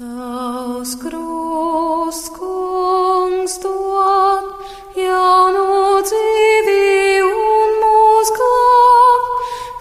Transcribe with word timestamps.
Tavs 0.00 0.94
krusts, 0.96 2.30
kungs, 2.32 3.58
dod 3.60 4.46
jaunu 4.96 5.64
dzīvi 6.08 7.18
un 7.26 7.74
mūs 7.82 8.30
glāb. 8.38 9.26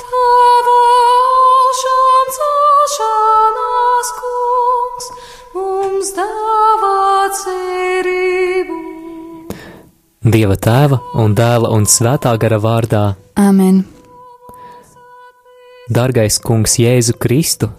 Tava 0.02 0.76
aušām 1.06 2.36
celšanās, 2.36 4.12
kungs, 4.20 5.10
mums 5.56 6.14
dāvā 6.20 7.02
cerību. 7.40 8.84
Dieva 10.36 10.60
tēva 10.60 11.00
un 11.16 11.32
dēla 11.40 11.72
un 11.80 11.88
svētā 11.88 12.36
gara 12.44 12.60
vārdā. 12.60 13.06
Āmen! 13.40 13.86
Dargais 15.88 16.44
kungs 16.44 16.76
Jēzu 16.76 17.16
Kristu, 17.16 17.72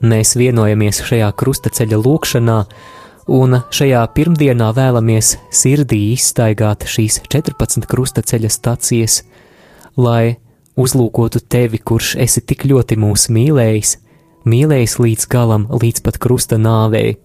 mēs 0.00 0.34
vienojamies 0.38 1.02
šajā 1.06 1.30
krustaceļa 1.36 1.98
lūkšanā, 2.00 2.58
un 3.30 3.60
šajā 3.70 4.02
pirmdienā 4.16 4.70
vēlamies 4.76 5.36
sirdī 5.54 6.00
izstaigāt 6.14 6.86
šīs 6.88 7.20
14 7.28 7.88
krustaceļa 7.90 8.50
stacijas, 8.50 9.20
lai 10.00 10.36
uzlūkotu 10.80 11.42
tevi, 11.48 11.78
kurš 11.78 12.14
esi 12.24 12.42
tik 12.46 12.64
ļoti 12.70 12.98
mūs 13.00 13.28
mīlējis, 13.32 13.96
mīlējis 14.48 14.98
līdz 15.04 15.28
galam, 15.30 15.68
līdz 15.70 16.04
pat 16.06 16.18
krusta 16.22 16.58
nāvei. 16.58 17.18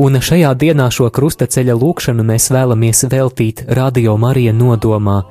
Un 0.00 0.16
šajā 0.16 0.54
dienā 0.56 0.86
šo 0.92 1.10
krustaceļa 1.12 1.74
lūkšanu 1.76 2.24
mēs 2.24 2.48
vēlamies 2.54 3.04
veltīt 3.12 3.66
Radio 3.76 4.16
Marija 4.20 4.54
nodomā, 4.56 5.22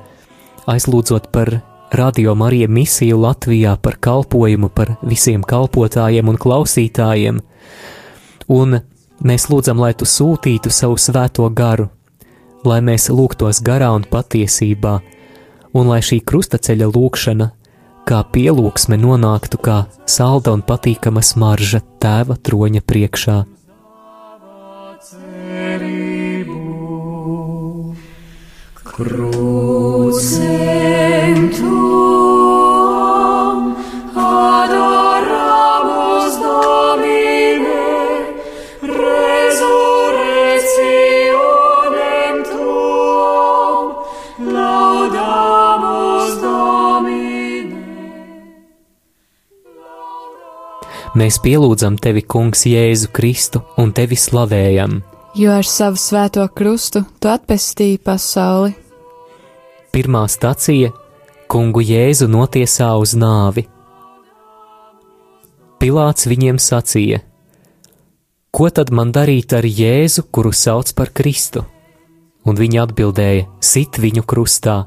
aizlūdzot 0.70 1.30
par 1.34 1.56
Radio 1.92 2.34
Marija 2.34 2.68
misiju 2.68 3.18
Latvijā 3.18 3.76
par 3.76 3.96
kalpojumu, 4.00 4.68
par 4.68 4.92
visiem 5.02 5.42
kalpotājiem 5.42 6.28
un 6.30 6.36
klausītājiem. 6.38 7.40
Un 8.46 8.76
mēs 9.26 9.48
lūdzam, 9.50 9.80
lai 9.82 9.90
tu 9.98 10.06
sūtītu 10.06 10.70
savu 10.70 10.94
svēto 10.94 11.48
garu, 11.50 11.88
lai 12.64 12.78
mēs 12.78 13.08
lūgtos 13.10 13.58
garā 13.66 13.90
un 13.96 14.06
patiesībā, 14.06 15.00
un 15.74 15.90
lai 15.90 15.98
šī 15.98 16.20
krustaceļa 16.22 16.92
lūkšana 16.94 17.50
kā 18.06 18.22
pielūgsme 18.22 18.94
nonāktu 18.94 19.58
kā 19.58 19.82
salda 20.06 20.54
un 20.54 20.62
patīkama 20.62 21.24
smarža 21.26 21.82
tēva 21.98 22.38
troņa 22.38 22.86
priekšā. 22.86 23.38
Crucem 28.90 29.79
Mēs 51.30 51.36
pielūdzam 51.44 51.94
tevi, 52.02 52.24
Kungs, 52.26 52.64
Jēzu 52.66 53.12
Kristu 53.14 53.60
un 53.78 53.92
tevi 53.94 54.16
slavējam. 54.18 54.96
Jo 55.38 55.52
ar 55.60 55.68
savu 55.68 55.94
svēto 55.94 56.42
krustu 56.50 57.04
tu 57.22 57.30
atpestīji 57.30 58.00
pasauli. 58.02 58.72
Pirmā 59.94 60.24
stacija- 60.26 60.90
kungu 61.52 61.84
Jēzu 61.86 62.26
notiesā 62.26 62.88
uz 62.98 63.14
nāvi. 63.14 63.68
Pilāts 65.78 66.26
viņiem 66.26 66.58
sacīja: 66.58 67.20
Ko 68.50 68.68
tad 68.70 68.90
man 68.90 69.12
darīt 69.12 69.52
ar 69.52 69.62
Jēzu, 69.62 70.26
kuru 70.32 70.50
sauc 70.50 70.92
par 70.96 71.14
Kristu? 71.14 71.64
Un 72.44 72.56
viņi 72.56 72.82
atbildēja: 72.88 73.46
Sit 73.60 73.92
viņu 73.92 74.26
krustā. 74.26 74.86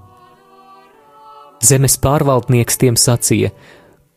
Zemes 1.62 1.98
pārvaldnieks 1.98 2.78
tiem 2.78 2.96
sacīja: 2.96 3.52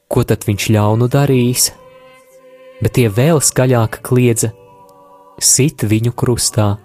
Ko 0.09 0.25
tad 0.25 0.41
viņš 0.41 0.71
ļaunu 0.75 1.09
darījis? 1.09 1.86
Bet 2.83 2.97
tie 2.99 3.09
vēl 3.09 3.41
skaļāk 3.41 4.01
kliedza: 4.05 4.53
Sit 5.41 5.85
viņu 5.85 6.13
krustā. 6.17 6.77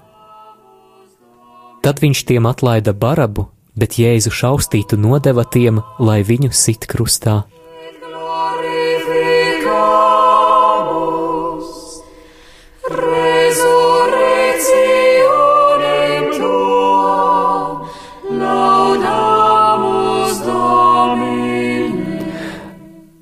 Tad 1.81 2.00
viņš 2.03 2.25
tiem 2.29 2.46
atlaida 2.46 2.94
barabu, 2.94 3.47
bet 3.75 3.97
Jēzu 3.97 4.31
šaustītu 4.31 5.00
nodeva 5.02 5.44
tiem, 5.44 5.81
lai 6.00 6.22
viņu 6.24 6.52
sit 6.53 6.85
krustā. 6.88 7.41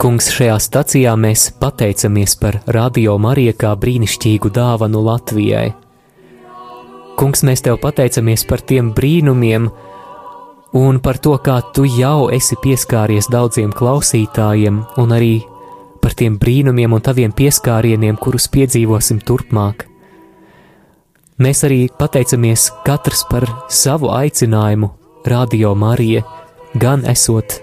Kungs, 0.09 0.31
šajā 0.33 0.55
stacijā 0.57 1.11
mēs 1.21 1.43
pateicamies 1.61 2.31
par 2.41 2.55
Radio 2.73 3.11
Mariju 3.21 3.51
kā 3.61 3.75
brīnišķīgu 3.77 4.49
dāvanu 4.55 5.03
Latvijai. 5.05 5.67
Kungs, 7.19 7.43
mēs 7.45 7.61
tev 7.67 7.77
pateicamies 7.83 8.41
par 8.49 8.63
tiem 8.71 8.89
brīnumiem 8.97 9.67
un 10.81 10.97
par 11.05 11.21
to, 11.21 11.35
kā 11.45 11.59
tu 11.77 11.85
jau 11.85 12.31
esi 12.33 12.57
pieskāries 12.57 13.29
daudziem 13.29 13.69
klausītājiem, 13.69 14.81
un 14.97 15.13
arī 15.13 15.43
par 16.01 16.17
tiem 16.17 16.41
brīnumiem 16.41 16.97
un 16.97 17.05
taviem 17.05 17.29
pieskārieniem, 17.29 18.17
kurus 18.17 18.49
piedzīvosim 18.49 19.21
turpmāk. 19.21 19.85
Mēs 21.37 21.65
arī 21.69 21.83
pateicamies 22.01 22.71
katrs 22.81 23.27
par 23.29 23.45
savu 23.69 24.09
aicinājumu, 24.17 24.89
Radio 25.29 25.77
Marija, 25.77 26.25
gan 26.73 27.05
esot 27.05 27.61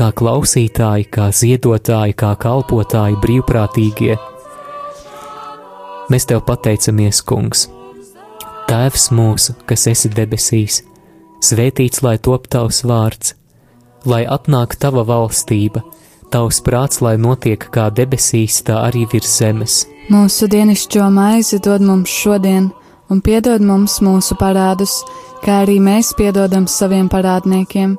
kā 0.00 0.08
klausītāji, 0.16 1.10
kā 1.12 1.28
ziedotāji, 1.34 2.14
kā 2.16 2.32
kalpotāji, 2.40 3.18
brīvprātīgie. 3.20 4.16
Mēs 6.10 6.26
tev 6.30 6.40
pateicamies, 6.46 7.20
Kungs! 7.28 7.66
Tēvs 8.70 9.10
mūsu, 9.12 9.56
kas 9.68 9.88
esi 9.90 10.08
debesīs, 10.14 10.80
svētīts 11.44 12.04
lai 12.06 12.16
top 12.22 12.46
tavs 12.48 12.84
vārds, 12.86 13.34
lai 14.08 14.22
atnāk 14.24 14.78
tava 14.80 15.04
valstība, 15.04 15.82
tavs 16.32 16.62
prāts, 16.64 17.02
lai 17.04 17.16
notiek 17.20 17.66
kā 17.74 17.90
debesīs, 17.92 18.62
tā 18.64 18.78
arī 18.86 19.04
virs 19.10 19.36
zemes. 19.42 19.82
Mūsu 20.10 20.48
dienascho 20.48 21.10
maizi 21.12 21.58
dod 21.60 21.84
mums 21.84 22.14
šodien, 22.14 22.70
un 23.10 23.20
piedod 23.20 23.60
mums 23.60 23.98
mūsu 24.06 24.38
parādus, 24.40 25.02
kā 25.44 25.64
arī 25.66 25.76
mēs 25.82 26.14
piedodam 26.16 26.70
saviem 26.70 27.10
parādniekiem, 27.10 27.98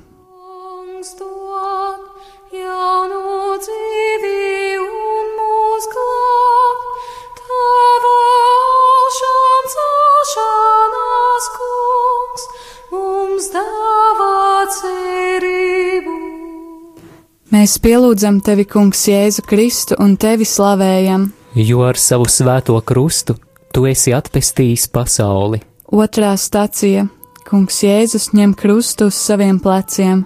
Mēs 17.61 17.75
pielūdzam 17.77 18.39
tevi, 18.41 18.63
Kungs, 18.65 19.03
Jēzu 19.05 19.43
Kristu 19.45 19.93
un 20.01 20.15
tevi 20.17 20.47
slavējam. 20.49 21.27
jo 21.53 21.83
ar 21.85 21.97
savu 21.99 22.25
svēto 22.25 22.81
krustu 22.81 23.35
tu 23.71 23.85
esi 23.85 24.15
atpestījis 24.17 24.87
pasauli. 24.89 25.59
Otrā 25.93 26.31
stacija- 26.37 27.05
Kungs 27.49 27.83
Jēzus 27.83 28.33
ņem 28.33 28.55
krustu 28.55 29.05
uz 29.05 29.13
saviem 29.13 29.59
pleciem. 29.59 30.25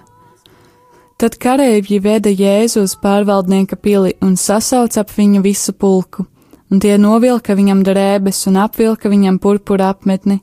Tad 1.18 1.36
kareivji 1.36 2.00
veda 2.00 2.30
Jēzu 2.30 2.82
uz 2.82 2.96
pārvaldnieka 2.96 3.76
pili 3.76 4.14
un 4.22 4.36
sasauca 4.36 5.00
ap 5.00 5.10
viņu 5.10 5.42
visu 5.42 5.72
pulku, 5.72 6.26
un 6.70 6.80
tie 6.80 6.96
novilka 6.96 7.54
viņam 7.54 7.84
drēbes 7.84 8.46
un 8.46 8.56
apvilka 8.56 9.10
viņam 9.10 9.38
purpura 9.38 9.90
apmetni. 9.90 10.40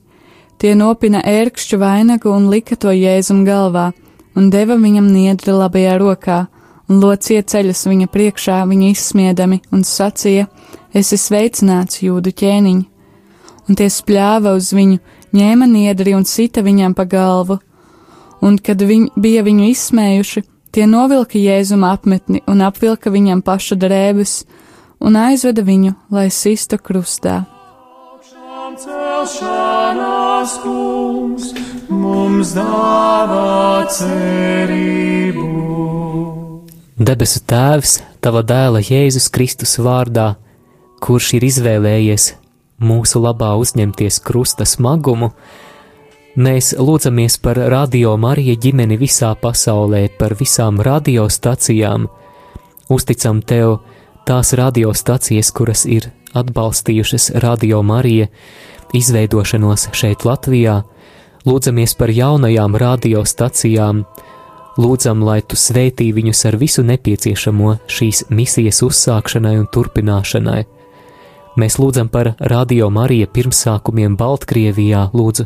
Tie 0.59 0.75
nopina 0.75 1.23
ērkšķu 1.23 1.77
vainagu 1.79 2.29
un 2.29 2.49
lika 2.49 2.75
to 2.75 2.89
Jēzum 2.89 3.45
galvā, 3.45 3.93
un 4.35 4.49
deva 4.51 4.75
viņam 4.75 5.11
niedri 5.11 5.51
labajā 5.51 5.97
rokā, 5.97 6.52
un 6.93 7.01
locie 7.01 7.41
ceļus 7.41 7.87
viņa 7.89 8.07
priekšā, 8.13 8.61
viņa 8.69 8.93
izsmiedami, 8.93 9.63
un 9.73 9.81
sacīja: 9.81 10.45
Esi 10.93 11.17
sveicināts, 11.17 12.03
jūdu 12.05 12.29
ķēniņ! 12.37 12.89
un 13.67 13.77
tie 13.79 13.89
spļāva 13.91 14.55
uz 14.57 14.71
viņu, 14.75 14.99
ņēma 15.35 15.67
niedri 15.69 16.15
un 16.17 16.25
sita 16.27 16.63
viņam 16.65 16.95
pa 16.97 17.05
galvu. 17.09 17.59
Un, 18.43 18.57
kad 18.59 18.81
viņi 18.83 19.13
bija 19.15 19.43
viņu 19.45 19.69
izsmējuši, 19.71 20.43
tie 20.75 20.87
novilka 20.89 21.39
jēzuma 21.39 21.93
apmetni 21.95 22.43
un 22.49 22.63
apvilka 22.65 23.13
viņam 23.13 23.43
paša 23.45 23.79
drēbes 23.79 24.43
un 25.03 25.17
aizveda 25.19 25.63
viņu, 25.63 25.95
lai 26.11 26.29
sistu 26.31 26.79
krustā. 26.79 27.43
Celšanās 28.83 30.55
kungs 30.63 31.51
mums 31.93 32.55
dāvā 32.57 33.85
cerību. 33.93 35.22
Debesu 36.93 37.39
Tēvs, 37.49 38.03
Tava 38.21 38.43
dēla 38.45 38.77
Jēzus 38.85 39.25
Kristus 39.33 39.79
vārdā, 39.81 40.35
kurš 41.01 41.31
ir 41.39 41.45
izvēlējies 41.47 42.27
mūsu 42.85 43.17
labā 43.23 43.55
uzņemties 43.57 44.19
krusta 44.21 44.67
smagumu, 44.69 45.31
mēs 46.37 46.75
lūdzamies 46.77 47.39
par 47.41 47.57
radio 47.73 48.13
Marija 48.21 48.53
ģimeni 48.61 48.99
visā 49.01 49.31
pasaulē, 49.33 50.03
par 50.19 50.35
visām 50.37 50.77
radiostacijām, 50.85 52.05
uzticam 52.93 53.41
Tev 53.41 53.79
tās 54.29 54.53
radiostacijas, 54.53 55.49
kuras 55.49 55.87
ir 55.89 56.11
atbalstījušas 56.37 57.31
Radio 57.41 57.81
Marija 57.81 58.27
izveidošanos 58.93 59.87
šeit 59.97 60.27
Latvijā, 60.29 60.83
lūdzamies 61.49 61.97
par 61.97 62.13
jaunajām 62.13 62.77
radiostacijām, 62.77 64.05
lūdzam, 64.77 65.23
lai 65.25 65.41
Tu 65.41 65.57
svētī 65.59 66.11
viņus 66.15 66.45
ar 66.49 66.57
visu 66.61 66.83
nepieciešamo 66.87 67.75
šīs 67.87 68.25
misijas 68.29 68.81
uzsākšanai 68.85 69.57
un 69.61 69.67
turpināšanai. 69.73 70.63
Mēs 71.59 71.77
lūdzam 71.77 72.09
par 72.09 72.33
Radio 72.39 72.89
Marija 72.89 73.27
pirmsākumiem 73.29 74.17
Baltkrievijā, 74.17 75.09
lūdzu, 75.13 75.45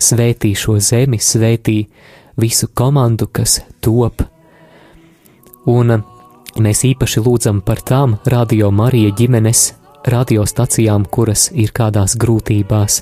svētī 0.00 0.54
šo 0.56 0.78
zemi, 0.80 1.20
svētī 1.20 1.82
visu 2.40 2.70
komandu, 2.72 3.28
kas 3.28 3.60
top. 3.84 4.24
Un 5.68 6.00
Mēs 6.60 6.82
īpaši 6.84 7.22
lūdzam 7.24 7.62
par 7.64 7.80
tām 7.80 8.18
radio 8.28 8.68
Marija 8.70 9.08
ģimenes 9.16 9.70
radiostacijām, 10.04 11.06
kuras 11.08 11.46
ir 11.56 11.72
kādās 11.72 12.12
grūtībās. 12.20 12.98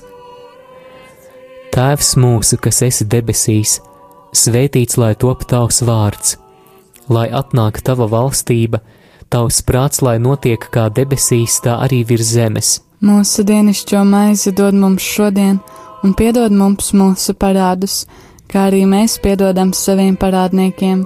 Tēvs 1.75 2.13
mūsu, 2.15 2.59
kas 2.63 2.79
esi 2.87 3.07
debesīs, 3.11 3.81
svētīts 4.33 4.97
lai 4.97 5.13
top 5.15 5.45
tavs 5.49 5.81
vārds, 5.85 6.37
lai 7.09 7.27
atnāk 7.29 7.81
tava 7.85 8.07
valstība, 8.11 8.81
tavs 9.31 9.61
prāts, 9.67 10.01
lai 10.01 10.17
notiek 10.19 10.61
kā 10.71 10.89
debesīs, 10.89 11.59
tā 11.63 11.77
arī 11.85 12.03
virs 12.07 12.33
zemes. 12.35 12.79
Mūsu 13.01 13.43
dienascho 13.47 14.03
maizi 14.05 14.53
dod 14.53 14.75
mums 14.77 15.03
šodien, 15.03 15.59
un 16.03 16.13
piedod 16.13 16.53
mums 16.53 16.91
mūsu 16.93 17.33
parādus, 17.33 18.05
kā 18.51 18.67
arī 18.69 18.83
mēs 18.85 19.17
piedodam 19.23 19.73
saviem 19.73 20.17
parādniekiem 20.19 21.05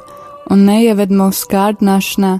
un 0.51 0.65
neieved 0.67 1.13
mūsu 1.13 1.47
kārdināšanā, 1.51 2.33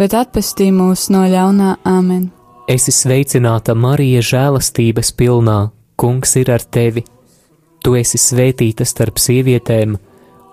bet 0.00 0.14
atpestī 0.16 0.70
mūs 0.72 1.08
no 1.12 1.24
ļaunā 1.28 1.76
amen. 1.84 2.30
Esi 2.70 2.92
sveicināta, 2.94 3.74
Marija, 3.74 4.22
žēlastības 4.22 5.12
pilnā, 5.18 5.58
Kungs 6.00 6.30
ir 6.40 6.48
ar 6.48 6.62
tevi. 6.64 7.02
Tu 7.84 7.92
esi 7.98 8.16
svētīta 8.16 8.86
starp 8.88 9.18
sievietēm, 9.20 9.98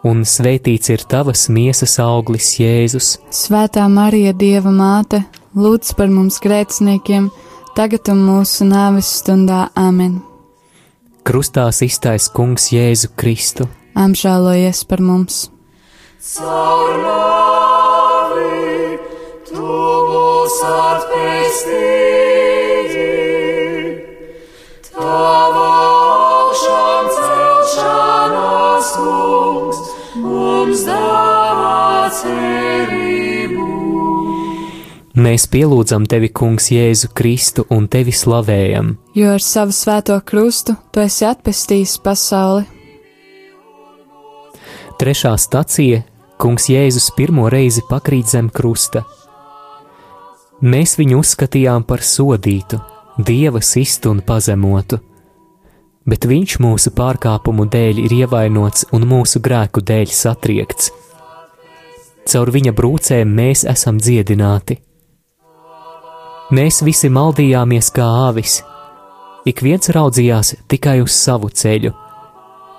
un 0.05 0.23
svētīts 0.27 0.91
ir 0.93 1.03
tavas 1.09 1.47
miesas 1.49 1.97
auglis, 2.03 2.59
Jēzus. 2.61 3.17
Svētā 3.33 3.87
Marija, 3.89 4.33
Dieva 4.33 4.71
māte, 4.73 5.23
lūdz 5.57 5.93
par 5.97 6.09
mums 6.13 6.39
grēciniekiem, 6.43 7.29
tagad 7.77 8.09
un 8.13 8.19
mūsu 8.27 8.67
nāves 8.67 9.09
stundā 9.21 9.67
amen. 9.77 10.21
Krustā 11.27 11.67
iztais 11.83 12.29
Kungs 12.31 12.71
Jēzu 12.71 13.09
Kristu. 13.19 13.67
Apžēlojies 13.97 14.85
par 14.87 15.01
mums! 15.01 15.49
Caur 16.27 16.97
nāvi 17.01 18.97
tu 19.47 19.63
mūs 19.63 20.57
atpestīji, 20.67 21.77
tava 24.91 25.65
augšām 25.87 27.05
celšanās 27.17 28.87
kungs 28.97 29.36
mums 30.67 30.83
dāvā 30.83 32.09
cerību. 32.11 33.65
Mēs 35.17 35.47
pielūdzam 35.49 36.05
tevi, 36.09 36.29
Kungs, 36.29 36.67
Jēzu 36.73 37.09
Kristu 37.15 37.65
un 37.73 37.87
tevi 37.87 38.11
slavējam, 38.13 38.97
Jo 39.15 39.33
ar 39.33 39.41
savu 39.41 39.73
svēto 39.73 40.19
krustu 40.25 40.75
tu 40.91 41.01
esi 41.01 41.25
atpestījis 41.25 41.97
pasauli. 42.03 42.67
Trešā 44.99 45.33
stacija- 45.37 46.03
Kungs 46.41 46.69
Jēzus 46.69 47.11
pirmo 47.15 47.49
reizi 47.49 47.81
pakrīt 47.89 48.27
zem 48.27 48.49
krusta. 48.49 49.05
Mēs 50.61 50.97
viņu 50.97 51.21
uzskatījām 51.21 51.83
par 51.85 51.99
sodītu, 51.99 52.81
dieva 53.17 53.61
sistu 53.61 54.09
un 54.11 54.21
pazemotu, 54.21 54.99
bet 56.07 56.25
viņš 56.29 56.57
mūsu 56.63 56.93
pārkāpumu 56.97 57.67
dēļ 57.73 58.01
ir 58.05 58.15
ievainots 58.21 58.87
un 58.95 59.05
mūsu 59.09 59.41
grēku 59.43 59.83
dēļ 59.83 60.13
satriekts. 60.13 60.91
Caur 62.27 62.51
viņa 62.51 62.73
brūcēm 62.75 63.29
mēs 63.37 63.63
esam 63.67 63.99
dziedināti. 63.99 64.79
Mēs 66.55 66.81
visi 66.83 67.11
maldījāmies 67.11 67.91
kā 67.95 68.07
āvis, 68.27 68.61
ik 69.47 69.63
viens 69.63 69.91
raudzījās 69.91 70.55
tikai 70.71 70.99
uz 71.03 71.15
savu 71.15 71.51
ceļu 71.51 71.93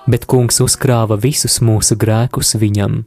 bet 0.09 0.25
kungs 0.29 0.59
uzkrāva 0.63 1.17
visus 1.21 1.59
mūsu 1.65 1.97
grēkus 1.99 2.55
viņam. 2.59 3.03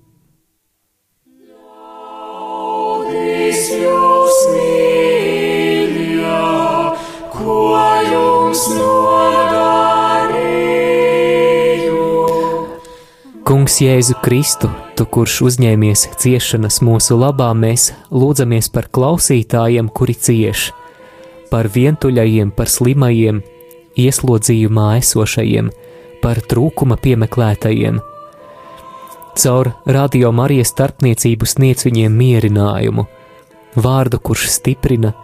Jūs 3.83 4.39
Kungs 13.73 13.87
Jēzu 13.89 14.15
Kristu, 14.21 14.69
tu 14.93 15.07
kurš 15.09 15.39
uzņēmies 15.47 16.03
ciešanas 16.21 16.83
mūsu 16.85 17.17
labā, 17.17 17.47
mēs 17.57 17.87
lūdzamies 18.13 18.69
par 18.69 18.91
klausītājiem, 18.93 19.89
kuri 19.89 20.13
cieš, 20.13 20.67
par 21.49 21.71
vientuļajiem, 21.73 22.51
par 22.53 22.69
slimajiem, 22.69 23.41
ieslodzījumā 23.97 24.91
esošajiem, 24.99 25.73
par 26.21 26.43
trūkuma 26.53 27.01
piemeklētajiem. 27.01 28.03
Caur 29.41 29.73
radio 29.89 30.37
Marijas 30.37 30.75
starpniecību 30.77 31.49
sniedz 31.49 31.89
viņiem 31.89 32.21
mierinājumu, 32.21 33.09
vārdu, 33.81 34.21
kurš 34.21 34.51
stiprina, 34.53 35.17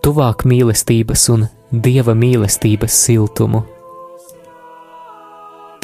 tuvāk 0.00 0.48
mīlestības 0.48 1.28
un 1.36 1.50
dieva 1.76 2.16
mīlestības 2.16 3.02
siltumu. 3.04 3.66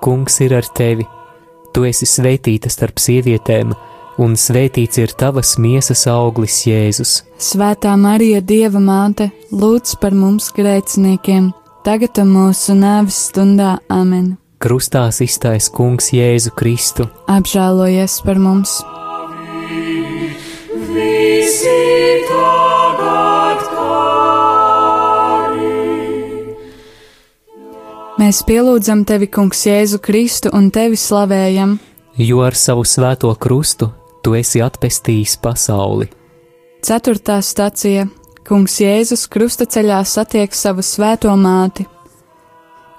Kungs 0.00 0.40
ir 0.40 0.54
ar 0.56 0.66
tevi. 0.76 1.06
Tu 1.74 1.84
esi 1.86 2.06
svētīta 2.08 2.70
starp 2.72 2.98
sievietēm, 2.98 3.72
un 4.20 4.34
svētīts 4.36 4.98
ir 4.98 5.14
tavas 5.18 5.54
miesas 5.60 6.06
auglis, 6.10 6.62
Jēzus. 6.66 7.20
Svētā 7.40 7.94
Marija, 8.00 8.40
Dieva 8.40 8.82
māte, 8.82 9.30
lūdz 9.52 9.96
par 10.02 10.16
mums 10.16 10.50
grēciniekiem, 10.56 11.52
tagad 11.86 12.22
un 12.24 12.32
mūsu 12.34 12.76
nāves 12.78 13.26
stundā 13.30 13.76
amen. 13.92 14.34
Krustā 14.60 15.06
iztais 15.24 15.70
Kungs 15.72 16.10
Jēzu 16.12 16.52
Kristu. 16.56 17.08
Apžēlojies 17.32 18.20
par 18.26 18.40
mums! 18.42 18.80
Visi 20.90 22.09
Mēs 28.20 28.42
pielūdzam 28.44 29.06
tevi, 29.08 29.30
Kungs, 29.32 29.62
Jēzu 29.64 29.96
Kristu 30.04 30.50
un 30.52 30.68
tevi 30.74 30.98
slavējam, 31.00 31.78
Jo 32.20 32.42
ar 32.44 32.52
savu 32.58 32.82
svēto 32.84 33.30
krustu 33.40 33.86
tu 34.20 34.34
esi 34.36 34.60
atpestījis 34.60 35.38
pasauli. 35.40 36.10
Ceturtā 36.84 37.38
stacija 37.40 38.04
Kungs 38.44 38.76
Jēzus 38.82 39.24
krusta 39.32 39.64
ceļā 39.64 40.02
satiek 40.04 40.52
savu 40.52 40.84
svēto 40.84 41.32
māti. 41.40 41.86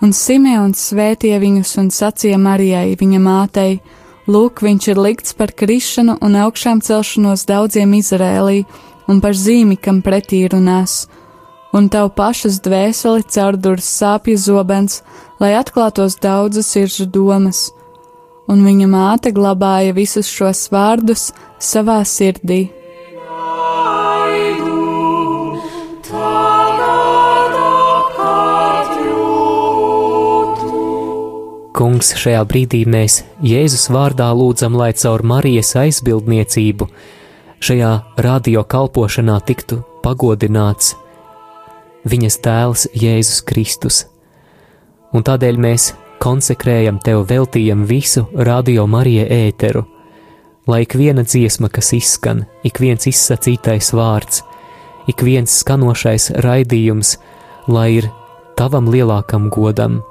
Un 0.02 0.16
Simeons 0.18 0.88
svētīja 0.90 1.38
viņus 1.44 1.76
un 1.78 1.92
sacīja 1.94 2.40
Marijai, 2.42 2.96
viņa 2.98 3.20
mātei: 3.22 3.78
Lūk, 4.26 4.64
viņš 4.66 4.88
ir 4.90 5.02
likts 5.06 5.38
par 5.38 5.54
krišanu 5.54 6.18
un 6.22 6.40
augšām 6.42 6.82
celšanos 6.82 7.46
daudziem 7.46 7.94
Izrēlī, 7.94 8.64
un 9.06 9.22
par 9.22 9.38
zīmi, 9.38 9.78
kam 9.78 10.02
pretī 10.02 10.48
runās. 10.50 11.06
Un 11.72 11.88
tev 11.88 12.10
pašas 12.16 12.60
dvēseli 12.66 13.24
caurdurs 13.32 13.88
sāpju 13.88 14.36
zobens, 14.36 15.00
lai 15.40 15.54
atklātos 15.56 16.18
daudzas 16.20 16.68
sirdžu 16.74 17.08
domas. 17.08 17.70
Un 18.52 18.66
viņa 18.68 18.88
māte 18.92 19.32
glabāja 19.32 19.94
visus 19.96 20.28
šos 20.28 20.66
vārdus 20.74 21.30
savā 21.64 22.02
sirdī. 22.04 22.66
Kungs, 31.72 32.12
šajā 32.20 32.42
brīdī 32.46 32.84
mēs 32.84 33.22
Jēzus 33.42 33.88
vārdā 33.96 34.28
lūdzam, 34.36 34.76
lai 34.78 34.92
caur 34.94 35.24
Marijas 35.24 35.72
aizbildniecību 35.80 36.90
šajā 37.64 37.94
radio 38.26 38.66
kalpošanā 38.68 39.40
tiktu 39.48 39.80
pagodināts 40.04 40.98
viņas 42.08 42.38
tēls 42.46 42.88
Jēzus 42.98 43.42
Kristus. 43.48 44.04
Un 45.12 45.26
tādēļ 45.28 45.60
mēs 45.62 45.92
konsekrējam 46.22 47.02
tev, 47.04 47.26
veltījam 47.30 47.84
visu 47.90 48.28
radio 48.34 48.86
Marija 48.88 49.26
ēteru, 49.48 49.84
lai 50.68 50.84
ik 50.86 50.96
viena 50.96 51.26
dziesma, 51.26 51.70
kas 51.70 51.92
izskan, 51.98 52.46
ik 52.64 52.80
viens 52.80 53.10
izsacītais 53.10 53.92
vārds, 53.98 54.44
ik 55.12 55.26
viens 55.26 55.60
skanošais 55.64 56.32
raidījums, 56.46 57.18
lai 57.68 57.90
ir 58.00 58.10
tavam 58.58 58.90
lielākam 58.94 59.50
godam 59.50 60.02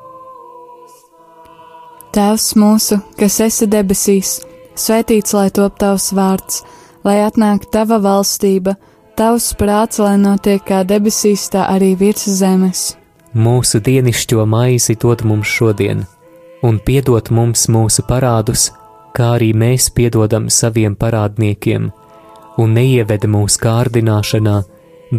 Tēvs 2.11 2.57
mūsu, 2.59 2.97
kas 3.15 3.37
esi 3.45 3.69
debesīs, 3.71 4.41
svētīts 4.75 5.31
lai 5.37 5.47
top 5.55 5.77
tavs 5.79 6.09
vārds, 6.11 6.65
lai 7.07 7.21
atnāk 7.23 7.69
tava 7.71 8.01
valstība, 8.03 8.75
tavs 9.21 9.53
prāts, 9.53 10.00
lai 10.00 10.17
notiek 10.17 10.62
kā 10.65 10.81
debesīs, 10.89 11.50
tā 11.53 11.67
arī 11.69 11.93
virs 12.00 12.25
zemes. 12.41 12.95
Mūsu 13.37 13.83
dienascho 13.85 14.47
maizi 14.49 14.97
dod 14.97 15.23
mums 15.29 15.50
šodien, 15.50 16.07
un 16.65 16.81
piedod 16.87 17.29
mums 17.31 17.67
mūsu 17.69 18.07
parādus, 18.09 18.71
kā 19.12 19.35
arī 19.37 19.53
mēs 19.53 19.91
piedodam 19.93 20.49
saviem 20.50 20.97
parādniekiem, 20.97 21.91
un 22.62 22.75
neieved 22.79 23.27
mūsu 23.29 23.61
kārdināšanā, 23.67 24.57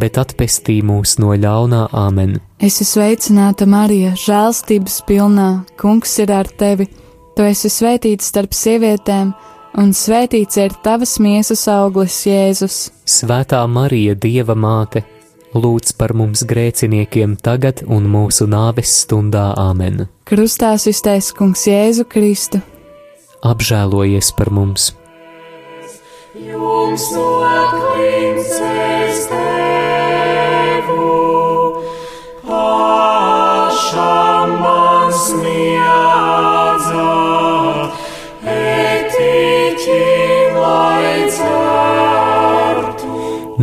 bet 0.02 0.18
atpestī 0.18 0.80
mūs 0.82 1.20
no 1.22 1.36
ļaunā 1.38 1.86
āmen. 1.94 2.40
Es 2.58 2.82
esmu 2.82 2.90
sveicināta 2.96 3.68
Marija, 3.70 4.16
žēlstības 4.18 4.98
pilnā, 5.08 5.50
kungs 5.78 6.18
ir 6.24 6.34
ar 6.34 6.50
tevi, 6.50 6.90
tu 7.38 7.46
esi 7.46 7.70
svētīta 7.70 8.26
starp 8.26 8.58
sievietēm, 8.58 9.36
un 9.78 9.94
svētīts 9.96 10.60
ir 10.62 10.76
tavas 10.84 11.18
miesas 11.24 11.64
auglis, 11.72 12.22
Jēzus. 12.28 12.78
Svētā 13.08 13.62
Marija, 13.72 14.16
Dieva 14.16 14.56
māte, 14.56 15.04
lūdz 15.56 15.96
par 16.00 16.16
mums 16.18 16.44
grēciniekiem 16.48 17.38
tagad 17.44 17.84
un 17.88 18.08
mūsu 18.12 18.48
nāves 18.52 18.94
stundā 19.04 19.52
āmen. 19.60 20.08
Krustā 20.28 20.74
iztaisa 20.76 21.36
kungs 21.38 21.68
Jēzu 21.68 22.08
Kristu. 22.10 22.64
Apžēlojies 23.42 24.34
par 24.38 24.52
mums! 24.54 24.92
Jums 26.32 27.10
no 27.12 27.26
klincēs 27.74 29.26
tevu, 29.28 29.91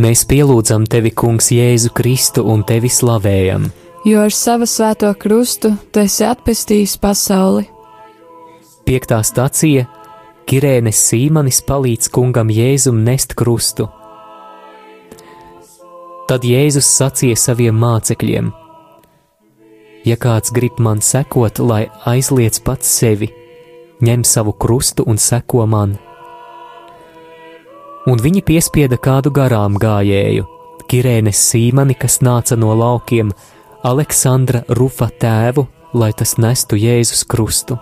Mēs 0.09 0.23
pielūdzam 0.25 0.87
tevi, 0.89 1.11
Kungs, 1.13 1.51
Jēzu 1.53 1.91
Kristu 1.93 2.41
un 2.49 2.63
tevi 2.65 2.89
slavējam. 2.89 3.67
Jo 4.09 4.23
ar 4.25 4.33
savu 4.33 4.65
svēto 4.65 5.11
krustu 5.21 5.69
tu 5.93 6.01
esi 6.01 6.23
atpestījis 6.25 6.95
pasauli. 6.97 7.67
Piektā 8.89 9.19
stacija 9.21 9.83
Kirēnes 10.49 11.03
Sīmanis 11.11 11.61
palīdz 11.61 12.09
kungam 12.09 12.49
Jēzum 12.49 13.03
nest 13.05 13.37
krustu. 13.37 13.85
Tad 16.25 16.41
Jēzus 16.41 16.89
sacīja 16.89 17.37
saviem 17.37 17.77
mācekļiem: 17.77 18.49
Ja 20.09 20.17
kāds 20.17 20.49
grib 20.49 20.81
man 20.81 21.05
sekot, 21.05 21.61
lai 21.61 21.83
aizliec 22.09 22.57
pats 22.65 22.97
sevi, 22.97 23.29
ņem 24.01 24.25
savu 24.25 24.57
krustu 24.57 25.05
un 25.05 25.21
seko 25.21 25.69
man. 25.69 25.99
Un 28.07 28.21
viņi 28.23 28.41
piespieda 28.47 28.95
kādu 28.95 29.31
garām 29.35 29.75
gājēju, 29.75 30.45
Kirēnes 30.89 31.41
Sīmani, 31.51 31.97
kas 31.99 32.21
nāca 32.23 32.55
no 32.55 32.71
laukiem, 32.73 33.33
Aleksandra 33.83 34.63
Rufa 34.79 35.09
tēvu, 35.19 35.67
lai 35.93 36.13
tas 36.15 36.37
nestu 36.39 36.79
Jēzus 36.79 37.25
krustu. 37.27 37.75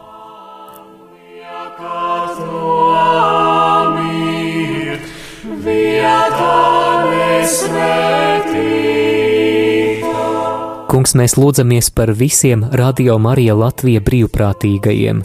Kungs, 10.87 11.13
mēs 11.13 11.37
lūdzamies 11.37 11.93
par 11.93 12.09
visiem 12.17 12.65
Radio 12.73 13.19
Marija 13.21 13.53
Latvija 13.53 14.01
brīvprātīgajiem. 14.01 15.21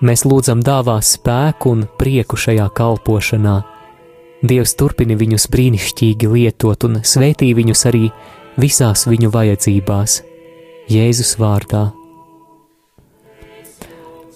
Mēs 0.00 0.24
lūdzam 0.24 0.62
dāvā 0.64 0.96
spēku 1.04 1.74
un 1.74 1.84
prieku 2.00 2.38
šajā 2.40 2.66
kalpošanā. 2.76 3.56
Dievs 4.40 4.72
turpini 4.80 5.16
viņus 5.20 5.48
brīnišķīgi 5.52 6.30
lietot 6.32 6.86
un 6.88 7.02
svētī 7.04 7.50
viņus 7.56 7.84
arī 7.90 8.06
visās 8.60 9.04
viņu 9.10 9.32
vajadzībās, 9.34 10.20
Jēzus 10.90 11.36
vārdā. 11.38 11.90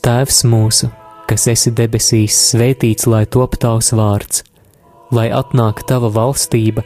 Tēvs 0.04 0.42
mūsu, 0.44 0.90
kas 1.30 1.48
esi 1.50 1.72
debesīs, 1.72 2.36
svētīts 2.52 3.08
lai 3.08 3.24
top 3.24 3.56
tavs 3.56 3.94
vārds, 3.96 4.44
lai 5.16 5.30
atnāk 5.32 5.80
tava 5.88 6.12
valstība 6.12 6.84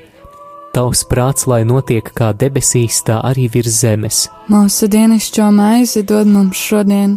Tavs 0.79 1.01
prāts, 1.09 1.47
lai 1.49 1.63
notiek 1.65 2.07
kā 2.15 2.29
debesīs, 2.37 3.01
tā 3.07 3.17
arī 3.25 3.49
virs 3.51 3.81
zemes. 3.81 4.19
Mūsu 4.53 4.87
dienascho 4.93 5.49
maizi 5.55 6.05
dod 6.07 6.29
mums 6.29 6.61
šodien, 6.61 7.17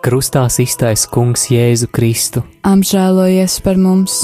Krustā 0.00 0.46
iztais 0.48 1.02
Kungs 1.04 1.50
Jēzu 1.52 1.90
Kristu. 1.92 2.40
Apžēlojies 2.64 3.58
par 3.60 3.76
mums! 3.76 4.22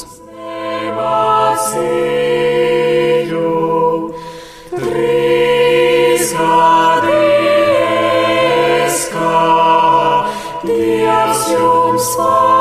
Dievs 10.67 11.43
jums 11.53 12.09
palīdzēju, 12.17 12.56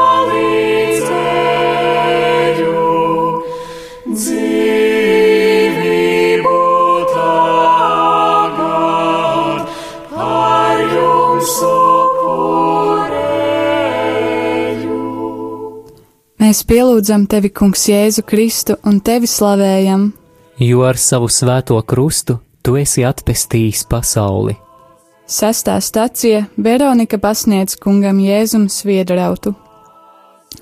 Mēs 16.46 16.60
pielūdzam 16.70 17.24
tevi, 17.26 17.50
Kungs, 17.50 17.88
Jēzu 17.90 18.22
Kristu 18.22 18.76
un 18.86 19.00
tevi 19.02 19.26
slavējam. 19.26 20.12
Jo 20.62 20.84
ar 20.86 21.00
savu 21.02 21.26
svēto 21.32 21.80
krustu 21.82 22.36
tu 22.62 22.76
esi 22.78 23.02
atpestījis 23.02 23.82
pasauli. 23.90 24.54
Sestā 25.26 25.80
stacija 25.82 26.44
Veronika 26.68 27.18
pasniedz 27.18 27.80
kungam 27.82 28.20
Jēzum 28.22 28.68
sviedrautu. 28.70 29.56